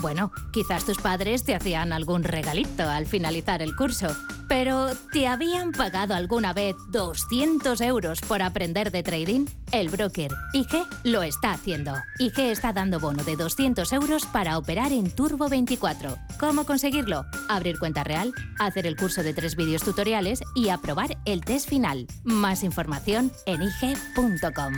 [0.00, 4.08] Bueno, quizás tus padres te hacían algún regalito al finalizar el curso,
[4.48, 9.46] pero ¿te habían pagado alguna vez 200 euros por aprender de trading?
[9.70, 11.94] El broker IG lo está haciendo.
[12.18, 16.16] IG está dando bono de 200 euros para operar en Turbo 24.
[16.40, 17.26] ¿Cómo conseguirlo?
[17.48, 22.08] Abrir cuenta real, hacer el curso de tres vídeos tutoriales y aprobar el test final.
[22.24, 24.74] Más información en IG.com.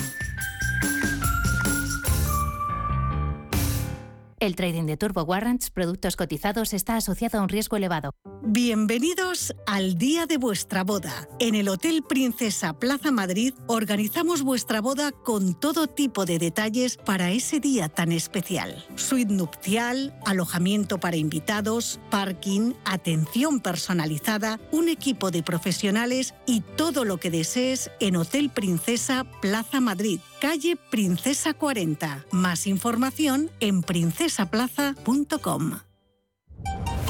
[4.43, 8.17] El trading de Turbo Warrants, productos cotizados, está asociado a un riesgo elevado.
[8.43, 11.29] Bienvenidos al día de vuestra boda.
[11.39, 17.31] En el Hotel Princesa Plaza Madrid organizamos vuestra boda con todo tipo de detalles para
[17.31, 18.85] ese día tan especial.
[18.97, 27.19] Suite nupcial, alojamiento para invitados, parking, atención personalizada, un equipo de profesionales y todo lo
[27.19, 32.27] que desees en Hotel Princesa Plaza Madrid, calle Princesa 40.
[32.33, 33.85] Más información en
[34.33, 35.79] princesaplaza.com.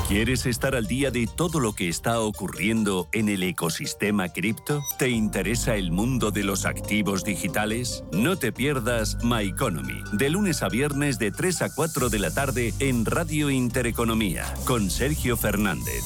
[0.08, 4.82] ¿Quieres estar al día de todo lo que está ocurriendo en el ecosistema cripto?
[4.98, 8.04] ¿Te interesa el mundo de los activos digitales?
[8.12, 12.34] No te pierdas My Economy, de lunes a viernes de 3 a 4 de la
[12.34, 16.02] tarde en Radio Intereconomía, con Sergio Fernández.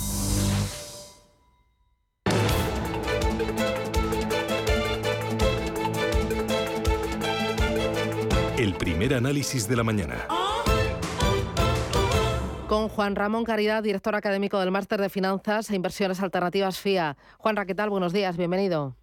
[8.56, 10.26] El primer análisis de la mañana
[12.66, 17.16] con Juan Ramón Caridad, director académico del Máster de Finanzas e Inversiones Alternativas FIA.
[17.38, 17.90] Juanra, ¿qué tal?
[17.90, 18.96] Buenos días, bienvenido.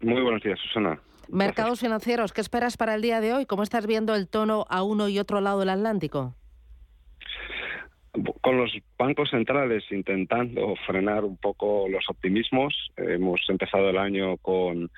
[0.00, 1.00] Muy buenos días, Susana.
[1.28, 3.46] Mercados financieros, ¿qué esperas para el día de hoy?
[3.46, 6.34] ¿Cómo estás viendo el tono a uno y otro lado del Atlántico?
[8.40, 14.90] Con los bancos centrales intentando frenar un poco los optimismos, hemos empezado el año con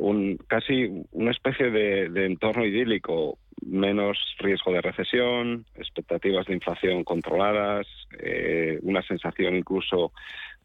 [0.00, 3.38] un casi una especie de entorno idílico.
[3.62, 7.86] Menos riesgo de recesión, expectativas de inflación controladas,
[8.18, 10.12] eh, una sensación incluso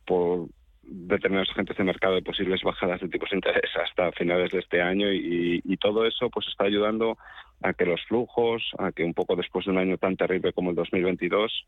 [0.06, 0.48] por
[0.88, 4.82] determinados agentes de mercado de posibles bajadas de tipos de interés hasta finales de este
[4.82, 7.18] año y, todo eso pues está ayudando
[7.62, 10.72] a que los flujos, a que un poco después de un año tan terrible como
[10.72, 11.68] el 2022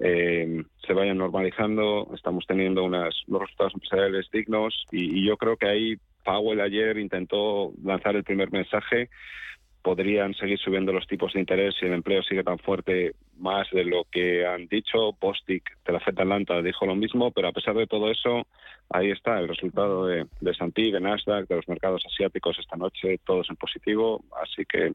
[0.00, 2.10] eh, se vayan normalizando.
[2.12, 6.98] Estamos teniendo unas, unos resultados empresariales dignos y, y yo creo que ahí Powell ayer
[6.98, 9.10] intentó lanzar el primer mensaje
[9.82, 13.84] podrían seguir subiendo los tipos de interés si el empleo sigue tan fuerte más de
[13.84, 15.12] lo que han dicho.
[15.20, 18.46] Bostic de la Fed Atlanta dijo lo mismo, pero a pesar de todo eso,
[18.88, 23.18] ahí está el resultado de, de S&P, de Nasdaq, de los mercados asiáticos esta noche,
[23.24, 24.24] todos en positivo.
[24.40, 24.92] Así que,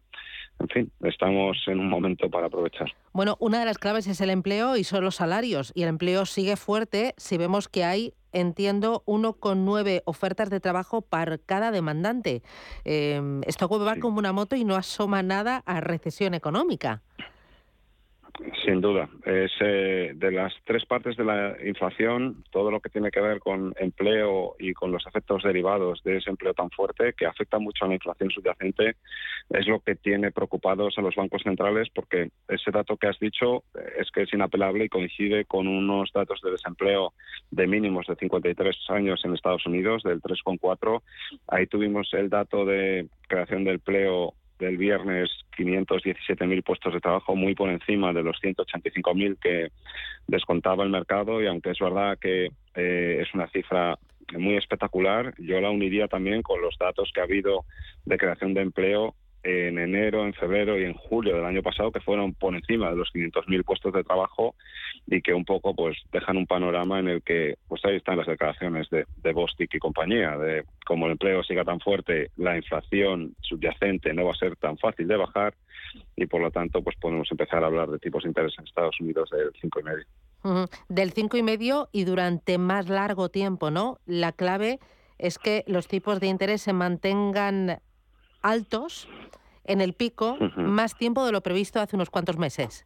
[0.60, 2.88] en fin, estamos en un momento para aprovechar.
[3.14, 5.72] Bueno, una de las claves es el empleo y son los salarios.
[5.76, 11.38] Y el empleo sigue fuerte si vemos que hay entiendo, 1,9 ofertas de trabajo para
[11.38, 12.43] cada demandante.
[12.86, 17.01] Eh, esto va como una moto y no asoma nada a recesión económica.
[18.64, 19.10] Sin duda.
[19.26, 23.40] Es eh, de las tres partes de la inflación, todo lo que tiene que ver
[23.40, 27.86] con empleo y con los efectos derivados de ese empleo tan fuerte que afecta mucho
[27.86, 28.96] a la inflación subyacente,
[29.50, 33.64] es lo que tiene preocupados a los bancos centrales porque ese dato que has dicho
[33.98, 37.14] es que es inapelable y coincide con unos datos de desempleo
[37.50, 41.02] de mínimos de 53 años en Estados Unidos, del 3,4.
[41.48, 47.55] Ahí tuvimos el dato de creación de empleo del viernes 517.000 puestos de trabajo, muy
[47.55, 49.72] por encima de los 185.000 que
[50.28, 51.41] descontaba el mercado.
[51.41, 53.97] Y aunque es verdad que eh, es una cifra
[54.38, 57.66] muy espectacular, yo la uniría también con los datos que ha habido
[58.05, 62.01] de creación de empleo en enero, en febrero y en julio del año pasado, que
[62.01, 64.55] fueron por encima de los 500.000 puestos de trabajo
[65.08, 68.28] y que un poco pues dejan un panorama en el que pues ahí están las
[68.28, 73.36] declaraciones de, de Bostic y compañía, de cómo el empleo siga tan fuerte, la inflación
[73.41, 75.55] subyacente no va a ser tan fácil de bajar
[76.16, 78.99] y por lo tanto pues podemos empezar a hablar de tipos de interés en Estados
[78.99, 80.70] Unidos del 5,5.
[80.89, 83.99] Del 5,5 y durante más largo tiempo, ¿no?
[84.05, 84.80] La clave
[85.18, 87.80] es que los tipos de interés se mantengan
[88.41, 89.08] altos
[89.64, 92.86] en el pico más tiempo de lo previsto hace unos cuantos meses.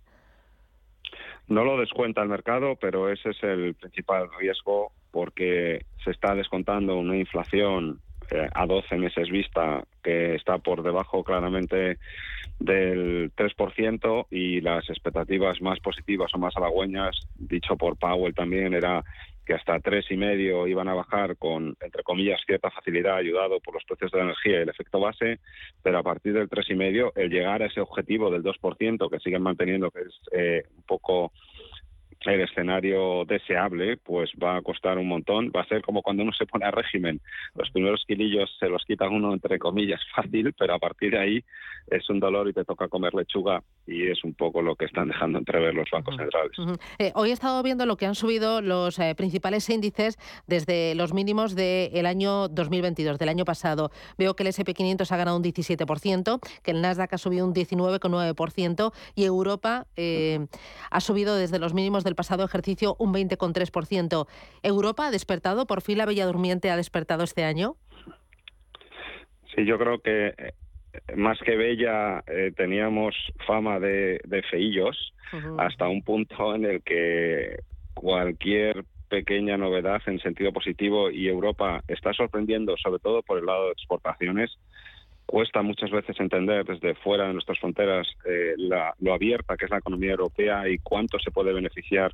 [1.52, 6.96] No lo descuenta el mercado, pero ese es el principal riesgo porque se está descontando
[6.96, 8.00] una inflación
[8.32, 11.98] eh, a 12 meses vista que está por debajo claramente
[12.60, 19.04] del 3% y las expectativas más positivas o más halagüeñas, dicho por Powell también, era
[19.46, 23.74] que hasta tres y medio iban a bajar con, entre comillas, cierta facilidad, ayudado por
[23.74, 25.40] los precios de la energía y el efecto base,
[25.82, 29.20] pero a partir del tres y medio, el llegar a ese objetivo del 2% que
[29.20, 31.32] siguen manteniendo, que es eh, un poco
[32.26, 35.52] el escenario deseable, pues va a costar un montón.
[35.56, 37.20] Va a ser como cuando uno se pone a régimen.
[37.56, 41.44] Los primeros kilillos se los quita uno, entre comillas, fácil, pero a partir de ahí
[41.88, 45.08] es un dolor y te toca comer lechuga y es un poco lo que están
[45.08, 46.52] dejando entrever los bancos centrales.
[47.00, 50.18] Eh, hoy he estado viendo lo que han subido los eh, principales índices
[50.48, 53.92] desde los mínimos del año 2022, del año pasado.
[54.18, 58.94] Veo que el SP500 ha ganado un 17%, que el Nasdaq ha subido un 19,9%
[59.16, 60.46] y Europa eh,
[60.90, 64.28] ha subido desde los mínimos del pasado ejercicio un 20,3%.
[64.64, 65.66] ¿Europa ha despertado?
[65.66, 67.78] ¿Por fin la Bella Durmiente ha despertado este año?
[69.56, 70.54] Sí, yo creo que eh,
[71.16, 73.16] más que bella eh, teníamos
[73.48, 75.14] fama de, feillos
[75.58, 77.60] hasta un punto en el que
[77.94, 83.68] cualquier pequeña novedad en sentido positivo y Europa está sorprendiendo sobre todo por el lado
[83.68, 84.52] de exportaciones
[85.32, 89.78] cuesta muchas veces entender desde fuera de nuestras fronteras eh, lo abierta que es la
[89.78, 92.12] economía europea y cuánto se puede beneficiar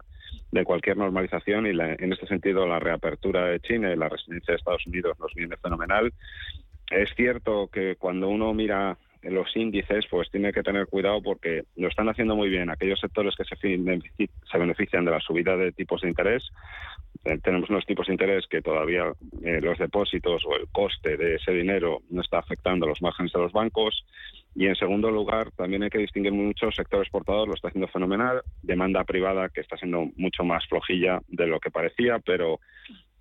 [0.52, 4.58] de cualquier normalización y en este sentido la reapertura de China y la resistencia de
[4.58, 6.14] Estados Unidos nos viene fenomenal.
[6.92, 11.88] Es cierto que cuando uno mira los índices, pues tiene que tener cuidado porque lo
[11.88, 16.10] están haciendo muy bien aquellos sectores que se benefician de la subida de tipos de
[16.10, 16.44] interés.
[17.28, 19.12] Eh, tenemos unos tipos de interés que todavía
[19.44, 23.40] eh, los depósitos o el coste de ese dinero no está afectando los márgenes de
[23.40, 24.06] los bancos.
[24.56, 27.90] Y en segundo lugar, también hay que distinguir mucho el sector exportador, lo está haciendo
[27.90, 32.60] fenomenal, demanda privada que está siendo mucho más flojilla de lo que parecía, pero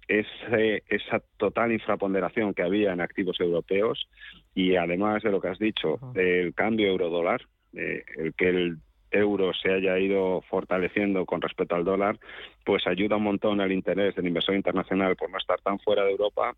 [0.06, 4.08] ese, esa total infraponderación que había en activos europeos
[4.54, 7.42] y además de lo que has dicho, el cambio euro-dólar,
[7.74, 8.78] eh, el que el
[9.10, 12.18] euro se haya ido fortaleciendo con respecto al dólar,
[12.64, 16.12] pues ayuda un montón al interés del inversor internacional por no estar tan fuera de
[16.12, 16.54] Europa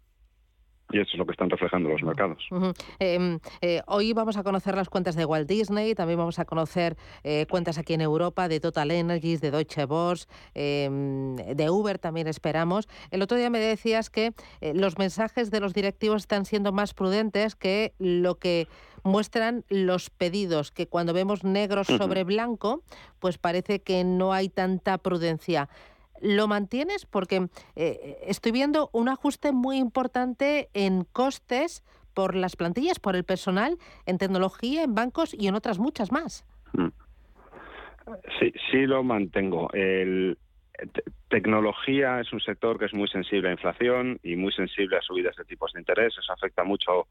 [0.90, 2.48] y eso es lo que están reflejando los mercados.
[2.98, 6.96] Em, eh, hoy vamos a conocer las cuentas de Walt Disney, también vamos a conocer
[7.24, 12.26] eh, cuentas aquí en Europa de Total Energies, de Deutsche Börse, em, de Uber también
[12.26, 12.88] esperamos.
[13.10, 16.94] El otro día me decías que eh, los mensajes de los directivos están siendo más
[16.94, 18.66] prudentes que lo que
[19.04, 22.82] muestran los pedidos, que cuando vemos negro sobre blanco,
[23.18, 25.68] pues parece que no hay tanta prudencia.
[26.20, 27.06] ¿Lo mantienes?
[27.06, 31.84] Porque eh, estoy viendo un ajuste muy importante en costes
[32.14, 36.44] por las plantillas, por el personal, en tecnología, en bancos y en otras muchas más.
[36.72, 36.88] Mm.
[38.40, 39.70] Sí, sí lo mantengo.
[39.72, 40.38] El,
[41.28, 45.36] tecnología es un sector que es muy sensible a inflación y muy sensible a subidas
[45.36, 46.14] de tipos de interés.
[46.18, 47.06] Eso afecta mucho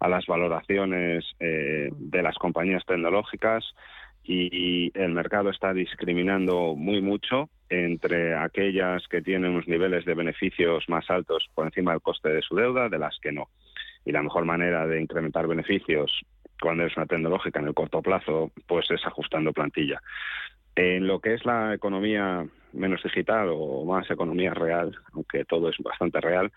[0.00, 3.64] a las valoraciones eh, de las compañías tecnológicas
[4.24, 10.84] y el mercado está discriminando muy mucho entre aquellas que tienen unos niveles de beneficios
[10.88, 13.48] más altos por encima del coste de su deuda, de las que no.
[14.04, 16.20] Y la mejor manera de incrementar beneficios
[16.60, 20.00] cuando es una tecnológica en el corto plazo, pues es ajustando plantilla.
[20.76, 25.76] En lo que es la economía menos digital o más economía real, aunque todo es
[25.78, 26.52] bastante real,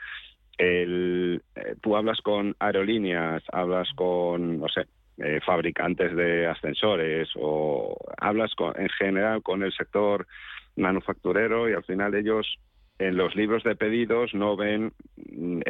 [0.58, 4.88] el, eh, tú hablas con aerolíneas, hablas con, no sé,
[5.18, 10.28] eh, fabricantes de ascensores o hablas con, en general con el sector
[10.76, 12.58] manufacturero y al final ellos
[12.98, 15.62] en los libros de pedidos no ven mm,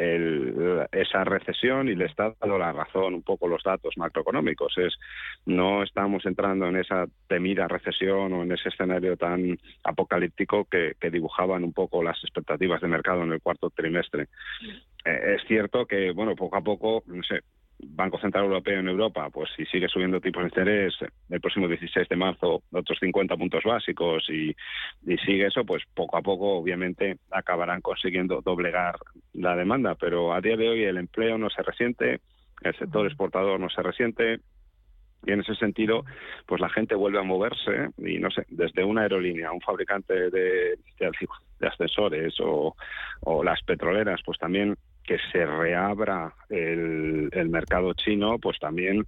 [0.92, 4.76] esa recesión y le está dando la razón un poco los datos macroeconómicos.
[4.78, 4.94] Es
[5.44, 11.10] no estamos entrando en esa temida recesión o en ese escenario tan apocalíptico que, que
[11.10, 14.28] dibujaban un poco las expectativas de mercado en el cuarto trimestre.
[15.04, 17.40] Eh, es cierto que bueno poco a poco no sé
[17.78, 20.94] Banco Central Europeo en Europa, pues si sigue subiendo tipos de interés
[21.28, 24.54] el próximo 16 de marzo otros 50 puntos básicos y,
[25.24, 28.96] sigue eso, pues poco a poco obviamente acabarán consiguiendo doblegar
[29.34, 32.20] la demanda, pero a día de hoy el empleo no se resiente,
[32.62, 34.40] el sector exportador no se resiente,
[35.26, 36.04] y en ese sentido,
[36.46, 40.78] pues la gente vuelve a moverse y no sé, desde una aerolínea, un fabricante de,
[40.98, 42.76] de, ascensores o,
[43.22, 49.06] o, las petroleras, pues también que se reabra el, mercado chino, pues también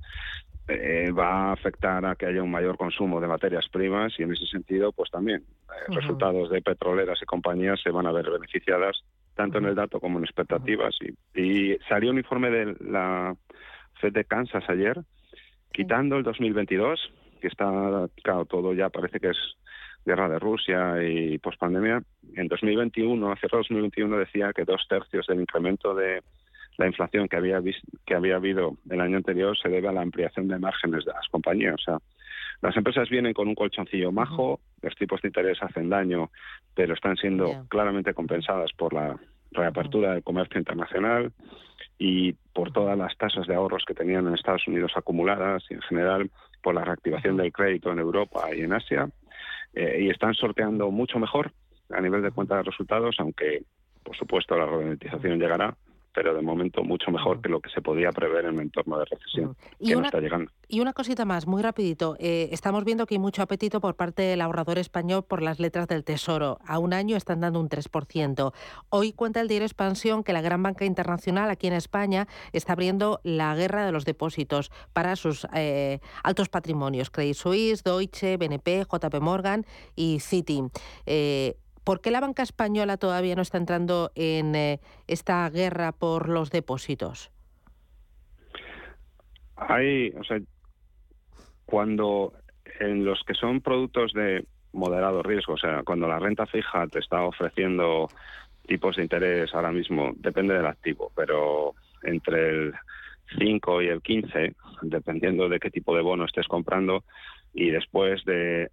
[0.69, 4.33] eh, va a afectar a que haya un mayor consumo de materias primas y en
[4.33, 9.03] ese sentido, pues también eh, resultados de petroleras y compañías se van a ver beneficiadas
[9.35, 10.97] tanto en el dato como en expectativas.
[11.01, 13.35] y, y, salió un informe de la
[14.01, 15.01] Fed de Kansas ayer,
[15.73, 19.39] quitando el 2022, que está, claro, todo ya parece que es
[20.09, 22.03] guerra de Rusia y pospandemia,
[22.35, 26.23] en 2021, hace 2021 decía que dos tercios del incremento de
[26.79, 27.61] la inflación que había
[28.07, 31.29] que había habido el año anterior se debe a la ampliación de márgenes de las
[31.29, 31.75] compañías.
[31.75, 31.99] O sea,
[32.63, 36.31] las empresas vienen con un colchoncillo majo, los tipos de interés hacen daño,
[36.75, 39.17] pero están siendo claramente compensadas por la
[39.51, 41.33] reapertura del comercio internacional
[41.99, 45.83] y por todas las tasas de ahorros que tenían en Estados Unidos acumuladas y en
[45.83, 46.31] general
[46.63, 49.09] por la reactivación del crédito en Europa y en Asia
[49.75, 51.53] eh, y están sorteando mucho mejor
[51.91, 53.63] a nivel de cuenta de resultados, aunque
[54.03, 55.77] por supuesto la ralentización llegará,
[56.15, 59.05] pero de momento mucho mejor que lo que se podía prever en el entorno de
[59.05, 60.51] recesión que no está llegando.
[60.69, 62.17] Y una cosita más, muy rapidito.
[62.19, 65.89] Eh, estamos viendo que hay mucho apetito por parte del ahorrador español por las letras
[65.89, 66.59] del Tesoro.
[66.67, 68.53] A un año están dando un 3%.
[68.91, 73.21] Hoy cuenta el diario Expansión que la gran banca internacional aquí en España está abriendo
[73.23, 77.11] la guerra de los depósitos para sus eh, altos patrimonios.
[77.11, 80.63] Credit Suisse, Deutsche, BNP, JP Morgan y Citi.
[81.07, 81.57] Eh,
[81.89, 86.51] ¿Por qué la banca española todavía no está entrando en eh, esta guerra por los
[86.51, 87.33] depósitos?
[89.57, 90.39] Hay, o sea,
[91.65, 92.35] cuando
[92.79, 96.99] en los que son productos de moderado riesgo, o sea, cuando la renta fija te
[96.99, 98.09] está ofreciendo
[98.67, 101.73] tipos de interés ahora mismo, depende del activo, pero
[102.03, 102.75] entre el
[103.39, 107.05] 5 y el 15, dependiendo de qué tipo de bono estés comprando,
[107.55, 108.71] y después de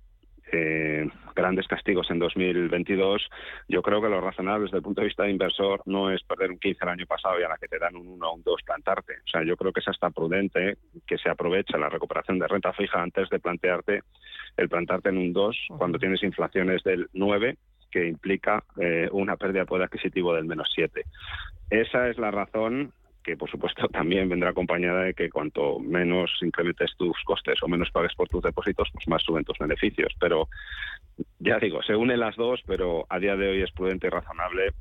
[0.51, 3.29] eh, grandes castigos en 2022,
[3.67, 6.51] yo creo que lo razonable desde el punto de vista de inversor no es perder
[6.51, 8.43] un 15 el año pasado y a la que te dan un 1 o un
[8.43, 9.13] 2 plantarte.
[9.13, 12.73] O sea, yo creo que es hasta prudente que se aproveche la recuperación de renta
[12.73, 14.01] fija antes de plantearte
[14.57, 17.57] el plantarte en un 2 cuando tienes inflaciones del 9
[17.91, 21.03] que implica eh, una pérdida de poder adquisitivo del menos 7.
[21.69, 22.93] Esa es la razón
[23.25, 27.89] que por supuesto también vendrá acompañada de que cuanto menos incrementes tus costes o menos
[27.91, 30.13] pagues por tus depósitos, pues más suben tus beneficios.
[30.19, 30.47] Pero
[31.39, 34.73] ya digo, se unen las dos, pero a día de hoy es prudente y razonable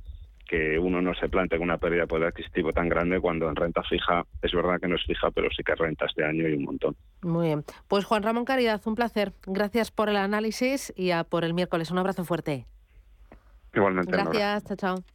[0.47, 3.83] que uno no se plantee una pérdida de poder adquisitivo tan grande cuando en renta
[3.83, 6.65] fija es verdad que no es fija, pero sí que renta este año y un
[6.65, 6.97] montón.
[7.23, 7.65] Muy bien.
[7.89, 9.33] Pues Juan Ramón Caridad, un placer.
[9.47, 11.91] Gracias por el análisis y a por el miércoles.
[11.91, 12.67] Un abrazo fuerte.
[13.73, 14.13] Igualmente.
[14.13, 15.14] Gracias, chao, chao.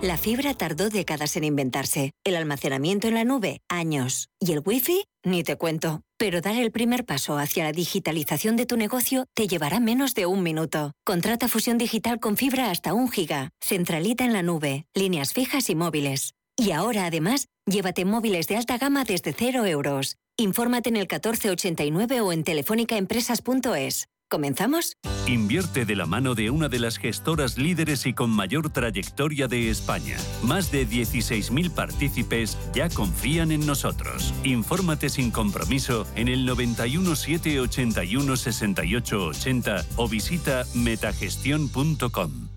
[0.00, 5.06] La fibra tardó décadas en inventarse, el almacenamiento en la nube, años, y el wifi,
[5.24, 6.02] ni te cuento.
[6.16, 10.26] Pero dar el primer paso hacia la digitalización de tu negocio te llevará menos de
[10.26, 10.92] un minuto.
[11.04, 15.74] Contrata fusión digital con fibra hasta un giga, centralita en la nube, líneas fijas y
[15.74, 16.34] móviles.
[16.56, 20.14] Y ahora, además, llévate móviles de alta gama desde cero euros.
[20.36, 24.06] Infórmate en el 1489 o en telefónicaempresas.es.
[24.30, 24.92] ¿Comenzamos?
[25.28, 29.68] Invierte de la mano de una de las gestoras líderes y con mayor trayectoria de
[29.68, 30.16] España.
[30.42, 34.32] Más de 16.000 partícipes ya confían en nosotros.
[34.42, 42.48] Infórmate sin compromiso en el 91 781 68 80 o visita metagestión.com.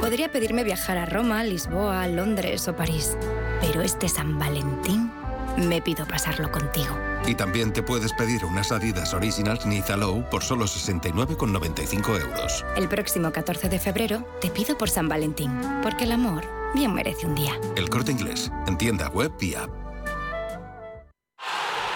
[0.00, 3.16] Podría pedirme viajar a Roma, Lisboa, Londres o París,
[3.60, 5.12] pero este San Valentín
[5.56, 6.96] me pido pasarlo contigo.
[7.26, 12.64] Y también te puedes pedir unas Adidas Originals Niza Low por solo 69,95 euros.
[12.76, 15.52] El próximo 14 de febrero te pido por San Valentín,
[15.82, 16.44] porque el amor
[16.74, 17.58] bien merece un día.
[17.76, 19.85] El corte inglés, en tienda web y app.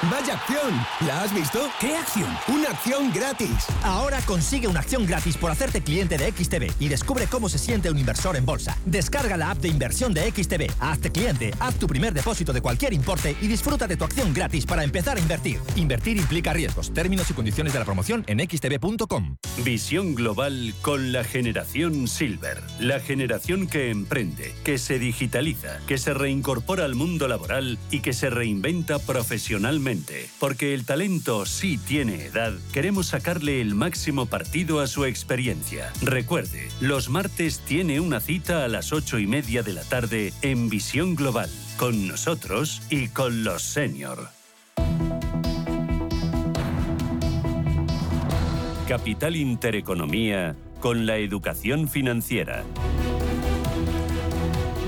[0.09, 0.72] ¡Vaya acción!
[1.07, 1.70] ¿La has visto?
[1.78, 2.30] ¿Qué acción?
[2.48, 3.66] ¡Una acción gratis!
[3.82, 7.90] Ahora consigue una acción gratis por hacerte cliente de XTB y descubre cómo se siente
[7.90, 8.78] un inversor en bolsa.
[8.86, 12.94] Descarga la app de inversión de XTB, hazte cliente, haz tu primer depósito de cualquier
[12.94, 15.61] importe y disfruta de tu acción gratis para empezar a invertir.
[15.76, 16.94] Invertir implica riesgos.
[16.94, 19.36] Términos y condiciones de la promoción en xtb.com.
[19.64, 22.62] Visión global con la generación Silver.
[22.78, 28.14] La generación que emprende, que se digitaliza, que se reincorpora al mundo laboral y que
[28.14, 29.89] se reinventa profesionalmente
[30.38, 35.93] porque el talento sí tiene edad, queremos sacarle el máximo partido a su experiencia.
[36.01, 40.68] Recuerde, los martes tiene una cita a las ocho y media de la tarde en
[40.68, 44.28] Visión Global, con nosotros y con los senior.
[48.86, 52.64] Capital Intereconomía con la educación financiera.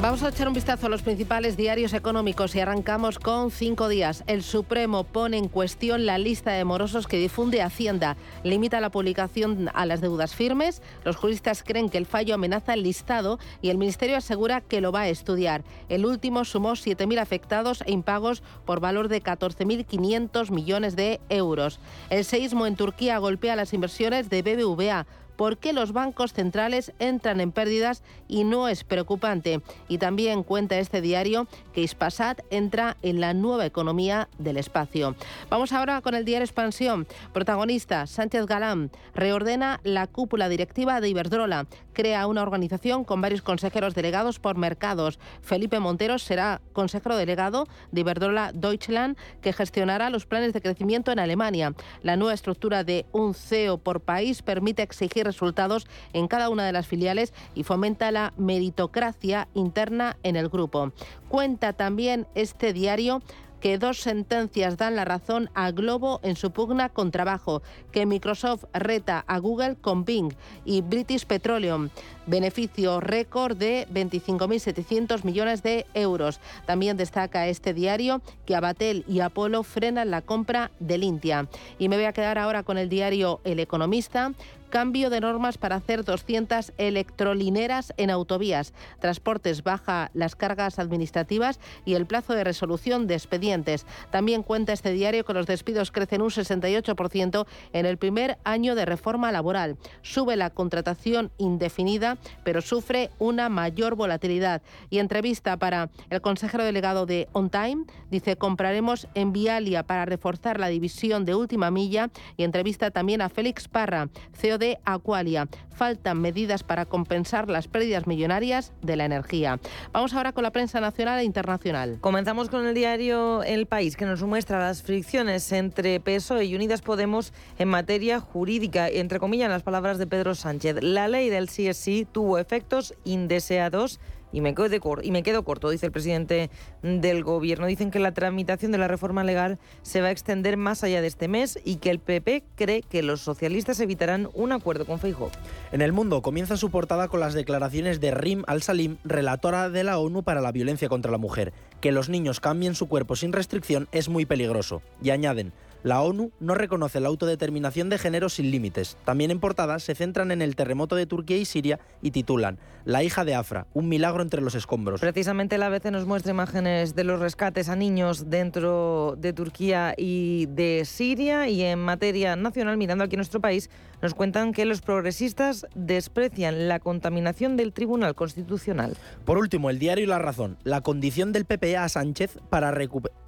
[0.03, 4.25] Vamos a echar un vistazo a los principales diarios económicos y arrancamos con cinco días.
[4.27, 8.17] El Supremo pone en cuestión la lista de morosos que difunde Hacienda.
[8.43, 10.83] Limita la publicación a las deudas firmes.
[11.05, 14.91] Los juristas creen que el fallo amenaza el listado y el Ministerio asegura que lo
[14.91, 15.63] va a estudiar.
[15.89, 21.79] El último sumó 7.000 afectados e impagos por valor de 14.500 millones de euros.
[22.11, 27.41] El seísmo en Turquía golpea las inversiones de BBVA por qué los bancos centrales entran
[27.41, 29.61] en pérdidas y no es preocupante.
[29.89, 35.15] Y también cuenta este diario que Ispasat entra en la nueva economía del espacio.
[35.51, 37.07] Vamos ahora con el diario Expansión.
[37.33, 43.95] Protagonista, Sánchez Galán, reordena la cúpula directiva de Iberdrola, crea una organización con varios consejeros
[43.95, 45.19] delegados por mercados.
[45.41, 51.19] Felipe Montero será consejero delegado de Iberdrola Deutschland, que gestionará los planes de crecimiento en
[51.19, 51.75] Alemania.
[52.03, 56.73] La nueva estructura de un CEO por país permite exigir resultados en cada una de
[56.73, 60.93] las filiales y fomenta la meritocracia interna en el grupo.
[61.29, 63.23] Cuenta también este diario
[63.63, 67.63] que dos sentencias dan la razón a Globo en su pugna con trabajo,
[67.93, 71.89] que Microsoft reta a Google con Bing y British Petroleum.
[72.27, 76.41] Beneficio récord de 25.700 millones de euros.
[76.67, 81.49] También destaca este diario que Abatel y Apolo frenan la compra del India.
[81.79, 84.33] Y me voy a quedar ahora con el diario El Economista
[84.73, 88.73] cambio de normas para hacer 200 electrolineras en autovías.
[89.01, 93.85] Transportes baja las cargas administrativas y el plazo de resolución de expedientes.
[94.11, 98.87] También cuenta este diario que los despidos crecen un 68% en el primer año de
[98.87, 99.77] reforma laboral.
[100.01, 104.63] Sube la contratación indefinida, pero sufre una mayor volatilidad.
[104.89, 110.59] Y entrevista para el consejero delegado de On Time, dice compraremos en Vialia para reforzar
[110.59, 112.09] la división de última milla
[112.39, 115.49] y entrevista también a Félix Parra, CEO de Aqualia.
[115.75, 119.59] Faltan medidas para compensar las pérdidas millonarias de la energía.
[119.93, 121.99] Vamos ahora con la prensa nacional e internacional.
[122.01, 126.81] Comenzamos con el diario El País, que nos muestra las fricciones entre PSOE y Unidas
[126.81, 130.77] Podemos en materia jurídica, entre comillas las palabras de Pedro Sánchez.
[130.81, 133.99] La ley del CSI tuvo efectos indeseados
[134.33, 136.51] y me, quedo corto, y me quedo corto, dice el presidente
[136.83, 137.67] del Gobierno.
[137.67, 141.07] Dicen que la tramitación de la reforma legal se va a extender más allá de
[141.07, 145.31] este mes y que el PP cree que los socialistas evitarán un acuerdo con Feijóo.
[145.71, 149.99] En el mundo comienza su portada con las declaraciones de Rim al-Salim, relatora de la
[149.99, 151.53] ONU para la violencia contra la mujer.
[151.81, 154.83] Que los niños cambien su cuerpo sin restricción es muy peligroso.
[155.03, 155.53] Y añaden,
[155.83, 158.97] la ONU no reconoce la autodeterminación de género sin límites.
[159.05, 163.03] También en portada se centran en el terremoto de Turquía y Siria y titulan La
[163.03, 165.01] hija de Afra, un milagro entre los escombros.
[165.01, 170.47] Precisamente la ABC nos muestra imágenes de los rescates a niños dentro de Turquía y
[170.47, 173.71] de Siria y en materia nacional, mirando aquí nuestro país,
[174.01, 178.97] nos cuentan que los progresistas desprecian la contaminación del Tribunal Constitucional.
[179.25, 182.73] Por último, el diario La Razón, la condición del PP a Sánchez para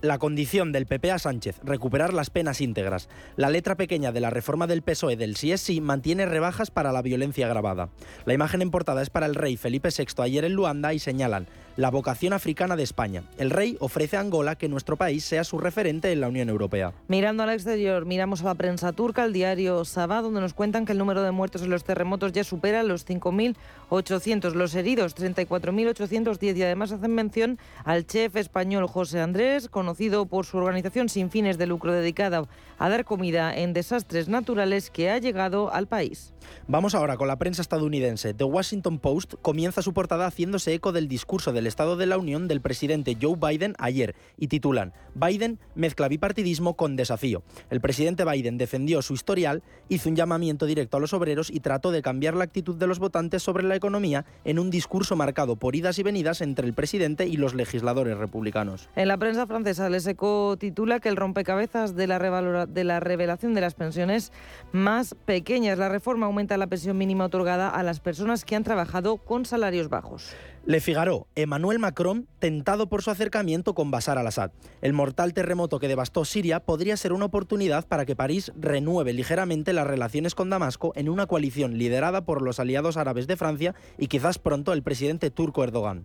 [0.03, 3.09] la condición del PP a Sánchez recuperar las penas íntegras.
[3.37, 6.93] La letra pequeña de la reforma del PSOE del sí es sí mantiene rebajas para
[6.93, 7.91] la violencia agravada.
[8.25, 11.47] La imagen en portada es para el rey Felipe VI ayer en Luanda y señalan
[11.77, 13.25] la vocación africana de España.
[13.39, 16.93] El rey ofrece a Angola que nuestro país sea su referente en la Unión Europea.
[17.09, 20.93] Mirando al exterior, miramos a la prensa turca, el diario Sabah, donde nos cuentan que
[20.93, 26.63] el número de muertos en los terremotos ya supera los 5.800, los heridos 34.810 y
[26.63, 31.67] además hacen mención al chef español José Andrés, conocido por su organización sin fines de
[31.67, 32.45] lucro dedicada
[32.79, 36.34] a dar comida en desastres naturales que ha llegado al país.
[36.69, 38.35] Vamos ahora con la prensa estadounidense.
[38.35, 42.49] The Washington Post comienza su portada haciéndose eco del discurso del Estado de la Unión
[42.49, 47.43] del presidente Joe Biden ayer y titulan Biden mezcla bipartidismo con desafío.
[47.71, 51.91] El presidente Biden defendió su historial, hizo un llamamiento directo a los obreros y trató
[51.91, 55.77] de cambiar la actitud de los votantes sobre la economía en un discurso marcado por
[55.77, 58.89] idas y venidas entre el presidente y los legisladores republicanos.
[58.97, 63.55] En la prensa francesa, Les Eco titula que el rompecabezas de la, de la revelación
[63.55, 64.33] de las pensiones
[64.73, 65.79] más pequeñas.
[65.79, 69.89] La reforma aumenta la pensión mínima otorgada a las personas que han trabajado con salarios
[69.89, 70.35] bajos.
[70.67, 74.51] Le Figaro, Emmanuel Macron tentado por su acercamiento con Bashar al-Assad.
[74.83, 79.73] El mortal terremoto que devastó Siria podría ser una oportunidad para que París renueve ligeramente
[79.73, 84.09] las relaciones con Damasco en una coalición liderada por los aliados árabes de Francia y
[84.09, 86.05] quizás pronto el presidente turco Erdogan.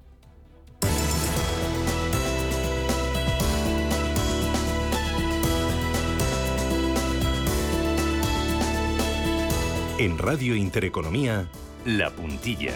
[10.00, 11.46] En Radio Intereconomía,
[11.84, 12.72] La Puntilla.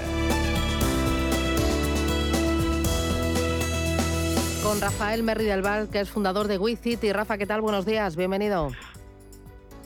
[4.62, 7.14] con Rafael Merri del Val, que es fundador de WeCity.
[7.14, 7.62] Rafa, ¿qué tal?
[7.62, 8.72] Buenos días, bienvenido.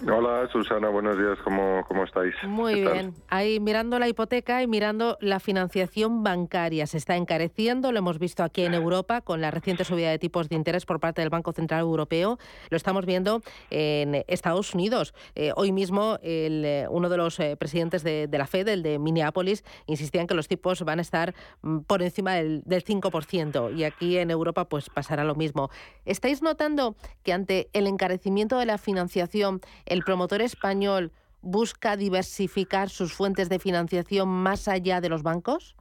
[0.05, 2.35] Hola Susana, buenos días, ¿cómo, cómo estáis?
[2.43, 6.85] Muy bien, ahí mirando la hipoteca y mirando la financiación bancaria.
[6.85, 10.49] Se está encareciendo, lo hemos visto aquí en Europa con la reciente subida de tipos
[10.49, 12.37] de interés por parte del Banco Central Europeo.
[12.69, 13.41] Lo estamos viendo
[13.71, 15.15] en Estados Unidos.
[15.33, 18.99] Eh, hoy mismo el, eh, uno de los eh, presidentes de, la Fed, el de
[18.99, 21.33] Minneapolis, insistía en que los tipos van a estar
[21.63, 25.71] mm, por encima del, del 5% y aquí en Europa pues pasará lo mismo.
[26.05, 31.11] ¿Estáis notando que ante el encarecimiento de la financiación el promotor español
[31.41, 35.75] busca diversificar sus fuentes de financiación más allá de los bancos?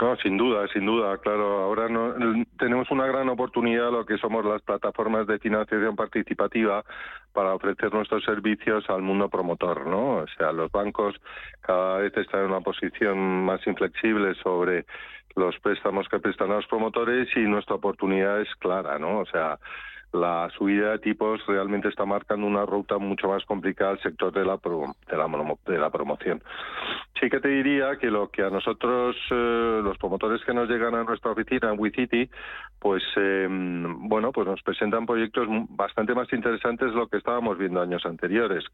[0.00, 1.58] No, sin duda, sin duda, claro.
[1.58, 2.14] Ahora no,
[2.56, 6.84] tenemos una gran oportunidad, lo que somos las plataformas de financiación participativa,
[7.32, 10.18] para ofrecer nuestros servicios al mundo promotor, ¿no?
[10.18, 11.16] O sea, los bancos
[11.62, 14.86] cada vez están en una posición más inflexible sobre
[15.34, 19.18] los préstamos que prestan a los promotores y nuestra oportunidad es clara, ¿no?
[19.18, 19.58] O sea,
[20.12, 24.44] la subida de tipos realmente está marcando una ruta mucho más complicada al sector de
[24.44, 26.42] la, de la, de la promoción.
[27.20, 30.94] Sí que te diría que lo que a nosotros, eh, los promotores que nos llegan
[30.94, 32.30] a nuestra oficina en WeCity,
[32.78, 37.80] pues em, bueno, pues nos presentan proyectos bastante más interesantes de lo que estábamos viendo
[37.80, 38.64] años anteriores.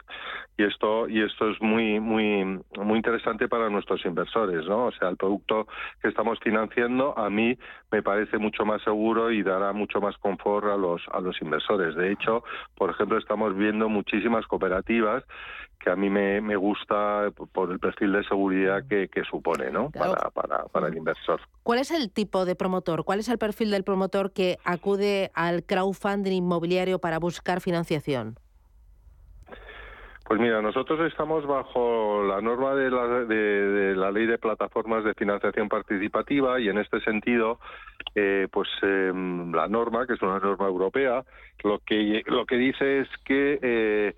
[0.59, 2.45] Y esto y esto es muy muy
[2.77, 4.87] muy interesante para nuestros inversores, ¿no?
[4.87, 5.67] O sea, el producto
[6.03, 7.57] que estamos financiando a mí
[7.91, 11.95] me parece mucho más seguro y dará mucho más confort a los a los inversores.
[11.95, 12.45] De hecho,
[12.77, 15.25] por ejemplo, estamos viendo muchísimas cooperativas
[15.85, 19.91] que a mí me, me gusta por el perfil de seguridad que, supone ¿no?
[19.91, 21.41] Para, para, para el inversor.
[21.63, 23.05] ¿Cuál es el tipo de promotor?
[23.05, 28.37] ¿Cuál es el perfil del promotor que acude al crowdfunding inmobiliario para buscar financiación?
[30.27, 35.13] Pues mira, nosotros estamos bajo la norma de la, de, la ley de plataformas de
[35.13, 37.61] financiación participativa y en este sentido,
[38.15, 41.25] eh, pues em, la norma, que es una norma europea,
[41.63, 44.15] lo que lo que dice es que eh,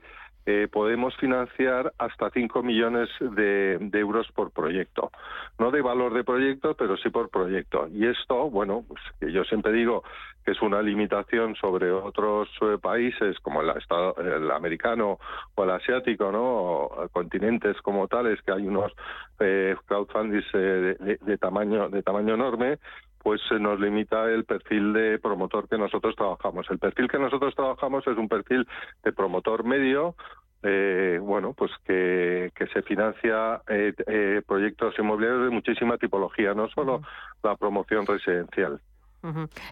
[0.46, 5.10] eh, podemos financiar hasta 5 millones de, euros por proyecto.
[5.58, 7.88] No de valor de proyecto, pero sí por proyecto.
[7.92, 10.04] Y esto, bueno, pues yo siempre digo
[10.44, 13.72] que es una limitación sobre otros eh, países como el,
[14.18, 15.18] el americano
[15.56, 16.44] o el asiático, ¿no?
[16.44, 18.92] O continentes como tales, que hay unos
[19.40, 22.78] eh, crowdfundings de, de, tamaño de tamaño enorme,
[23.26, 26.64] pues se nos limita el perfil de promotor que nosotros trabajamos.
[26.70, 28.64] El perfil que nosotros trabajamos es un perfil
[29.02, 30.14] de promotor medio,
[30.62, 37.00] eh, bueno, pues que, se financia eh, eh, proyectos inmobiliarios de muchísima tipología, no solo
[37.42, 38.80] la promoción residencial.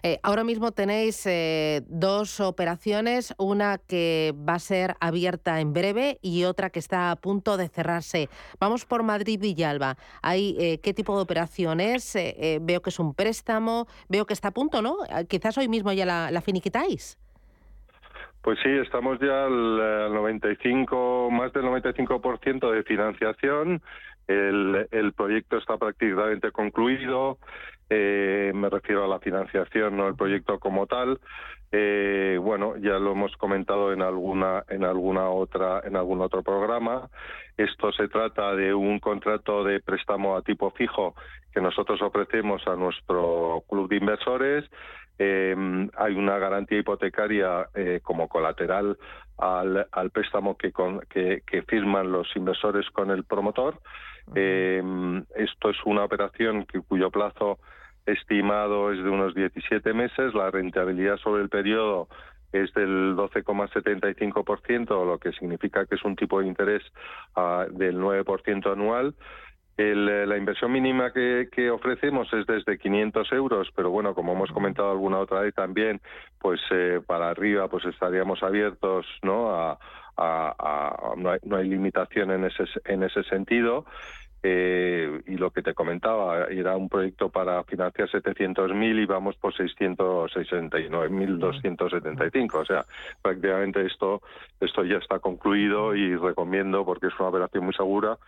[0.03, 6.19] Eh, ahora mismo tenéis eh, dos operaciones, una que va a ser abierta en breve
[6.21, 8.29] y otra que está a punto de cerrarse.
[8.59, 9.95] Vamos por Madrid-Villalba.
[10.33, 12.17] Eh, ¿Qué tipo de operaciones?
[12.61, 14.97] veo que es un préstamo, veo que está a punto, ¿no?
[15.27, 17.17] Quizás hoy mismo ya la, finiquitáis.
[18.41, 23.81] Pues sí, estamos ya al, 95, más del 95% de financiación.
[24.27, 27.37] El, el proyecto está prácticamente concluido.
[27.89, 31.19] Eh, me refiero a la financiación, no el proyecto como tal.
[31.71, 37.09] Eh, bueno, ya lo hemos comentado en alguna en alguna otra en algún otro programa.
[37.57, 41.15] Esto se trata de un contrato de préstamo a tipo fijo
[41.53, 44.65] que nosotros ofrecemos a nuestro club de inversores.
[45.17, 45.55] Eh,
[45.97, 47.69] hay una garantía hipotecaria
[48.03, 48.97] como colateral
[49.37, 50.71] al, al préstamo que,
[51.09, 53.79] que, que firman los inversores con el promotor.
[54.33, 54.81] Eh,
[55.35, 57.59] esto es una operación que, cuyo plazo
[58.05, 60.33] estimado es de unos 17 meses.
[60.33, 62.07] La rentabilidad sobre el periodo
[62.51, 66.83] es del 12,75%, lo que significa que es un tipo de interés
[67.35, 69.15] uh, del 9% anual.
[69.77, 74.31] El, eh, la inversión mínima que, que, ofrecemos es desde 500 euros, pero bueno, como
[74.31, 75.99] hemos comentado alguna otra vez también,
[76.39, 79.49] pues eh, para arriba pues estaríamos abiertos ¿no?
[79.53, 79.77] a,
[81.17, 83.85] no, hay, no hay limitación en ese, en ese sentido.
[84.47, 89.55] Eh, y lo que te comentaba, era un proyecto para financiar 700.000 y vamos por
[89.55, 92.53] 669.275.
[92.53, 92.85] O sea,
[93.23, 94.21] prácticamente esto,
[94.59, 98.19] esto ya está concluido y recomiendo, porque es una operación muy segura,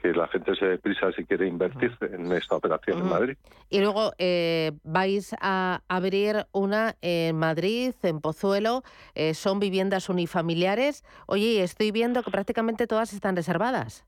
[0.00, 3.36] que la gente se deprisa si quiere invertir en esta operación en Madrid.
[3.68, 8.84] Y luego eh, vais a abrir una en Madrid, en Pozuelo,
[9.16, 11.02] eh, son viviendas unifamiliares.
[11.26, 14.06] Oye, estoy viendo que prácticamente todas están reservadas.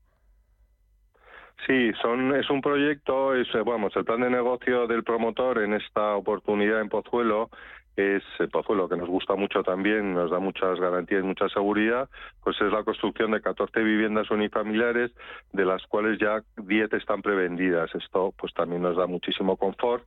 [1.65, 5.73] Sí, son, es un proyecto, es, eh, vamos, el plan de negocio del promotor en
[5.73, 7.49] esta oportunidad en Pozuelo
[7.97, 12.07] es eh, Pozuelo, que nos gusta mucho también, nos da muchas garantías y mucha seguridad,
[12.43, 15.11] pues es la construcción de 14 viviendas unifamiliares,
[15.51, 17.93] de las cuales ya 10 están prevendidas.
[17.95, 20.03] Esto pues también nos da muchísimo confort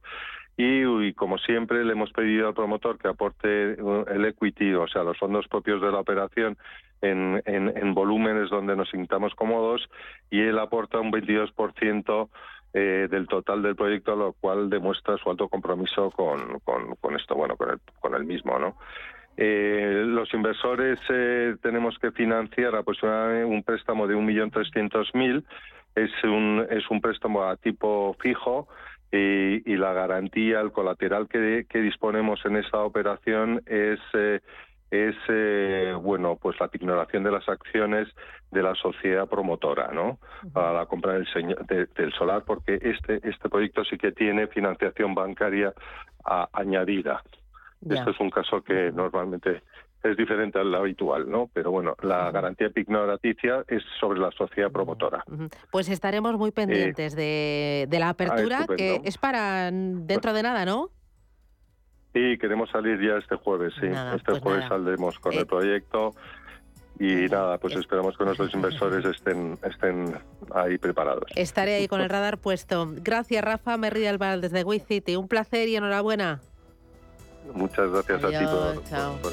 [0.56, 5.02] y, como siempre le hemos pedido al promotor que aporte uh, el equity, o sea,
[5.02, 6.58] los fondos propios de la operación
[7.02, 9.88] en, en, volúmenes donde nos sintamos cómodos
[10.30, 12.28] y él aporta un 22%
[12.72, 17.56] eh, del total del proyecto, lo cual demuestra su alto compromiso con, con, esto, bueno,
[17.56, 18.76] con el, con el mismo, ¿no?
[19.36, 25.44] Eh, los inversores eh, tenemos que financiar aproximadamente un préstamo de 1.300.000.
[25.94, 28.68] Es un, es un préstamo a tipo fijo
[29.12, 34.40] y, la garantía, el colateral que, disponemos en esta operación es eh,
[34.90, 38.08] es eh, bueno pues la ignoración de las acciones
[38.50, 40.18] de la sociedad promotora no
[40.52, 41.26] para la compra del,
[41.94, 45.72] del solar porque este este proyecto sí que tiene financiación bancaria
[46.52, 47.22] añadida.
[47.88, 49.62] Esto es un caso que normalmente
[50.02, 51.50] es diferente al habitual, ¿no?
[51.52, 55.24] Pero bueno, la garantía pignoraticia es sobre la sociedad promotora.
[55.70, 60.90] Pues estaremos muy pendientes de, la ah, apertura, que es para dentro de nada, ¿no?
[62.12, 63.86] Sí, queremos salir ya este jueves, sí.
[63.86, 66.14] este pues jueves saldremos con el eh, proyecto
[67.00, 70.14] y nada, pues esperamos que nuestros inversores estén, estén
[70.54, 71.30] ahí preparados.
[71.34, 72.92] Estaré ahí con el radar puesto.
[72.96, 75.16] Gracias, Rafa Merri Alvar desde City.
[75.16, 76.40] Un placer y enhorabuena.
[77.54, 79.32] Muchas gracias a ti por, por,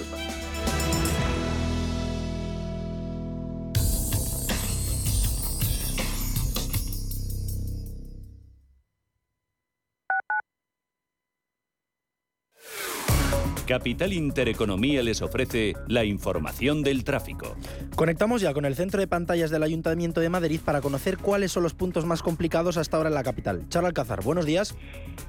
[13.68, 17.58] Capital Intereconomía les ofrece la información del tráfico.
[17.96, 21.64] Conectamos ya con el centro de pantallas del Ayuntamiento de Madrid para conocer cuáles son
[21.64, 23.68] los puntos más complicados hasta ahora en la capital.
[23.68, 24.78] Charla Alcázar, buenos días.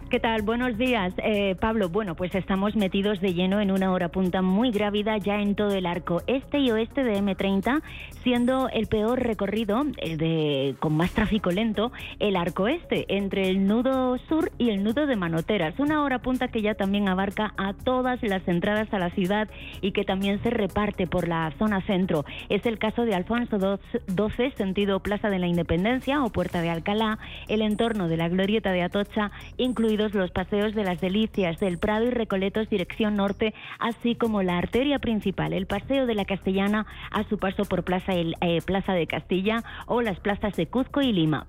[0.08, 0.42] ¿Qué tal?
[0.42, 1.88] Buenos días, eh, Pablo.
[1.88, 5.72] Bueno, pues estamos metidos de lleno en una hora punta muy grávida ya en todo
[5.74, 7.82] el arco este y oeste de M30,
[8.22, 13.66] siendo el peor recorrido el de, con más tráfico lento el arco este, entre el
[13.66, 15.78] nudo sur y el nudo de Manoteras.
[15.78, 19.48] Una hora punta que ya también abarca a todas las entradas a la ciudad
[19.80, 22.24] y que también se reparte por la zona centro.
[22.48, 27.18] Es el caso de Alfonso XII, sentido Plaza de la Independencia o Puerta de Alcalá,
[27.48, 32.06] el entorno de la Glorieta de Atocha, incluidos los paseos de las Delicias, del Prado
[32.06, 37.24] y Recoletos dirección norte, así como la arteria principal, el paseo de la Castellana a
[37.24, 41.46] su paso por Plaza, eh, Plaza de Castilla o las plazas de Cuzco y Lima.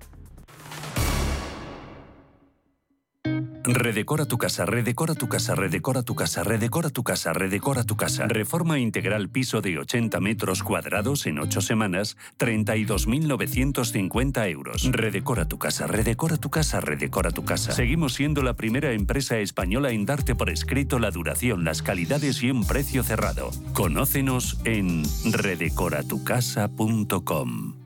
[3.63, 8.25] Redecora tu casa, redecora tu casa, redecora tu casa, redecora tu casa, redecora tu casa.
[8.27, 14.89] Reforma integral piso de 80 metros cuadrados en 8 semanas, 32.950 euros.
[14.91, 17.71] Redecora tu casa, redecora tu casa, redecora tu casa.
[17.71, 22.49] Seguimos siendo la primera empresa española en darte por escrito la duración, las calidades y
[22.49, 23.51] un precio cerrado.
[23.73, 27.78] Conócenos en redecoratucasa.com.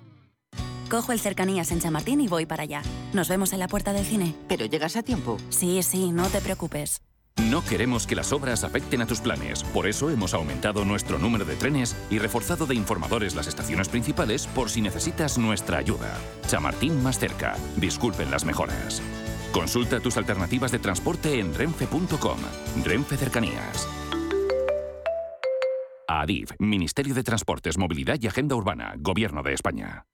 [0.94, 2.84] Cojo el cercanías en Chamartín y voy para allá.
[3.14, 4.36] Nos vemos en la puerta del cine.
[4.48, 5.38] ¿Pero llegas a tiempo?
[5.50, 7.02] Sí, sí, no te preocupes.
[7.50, 9.64] No queremos que las obras afecten a tus planes.
[9.64, 14.46] Por eso hemos aumentado nuestro número de trenes y reforzado de informadores las estaciones principales
[14.46, 16.16] por si necesitas nuestra ayuda.
[16.46, 17.56] Chamartín más cerca.
[17.78, 19.02] Disculpen las mejoras.
[19.52, 22.38] Consulta tus alternativas de transporte en renfe.com.
[22.86, 23.88] Renfe Cercanías.
[26.08, 30.06] ADIF, Ministerio de Transportes, Movilidad y Agenda Urbana, Gobierno de España.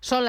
[0.00, 0.24] Son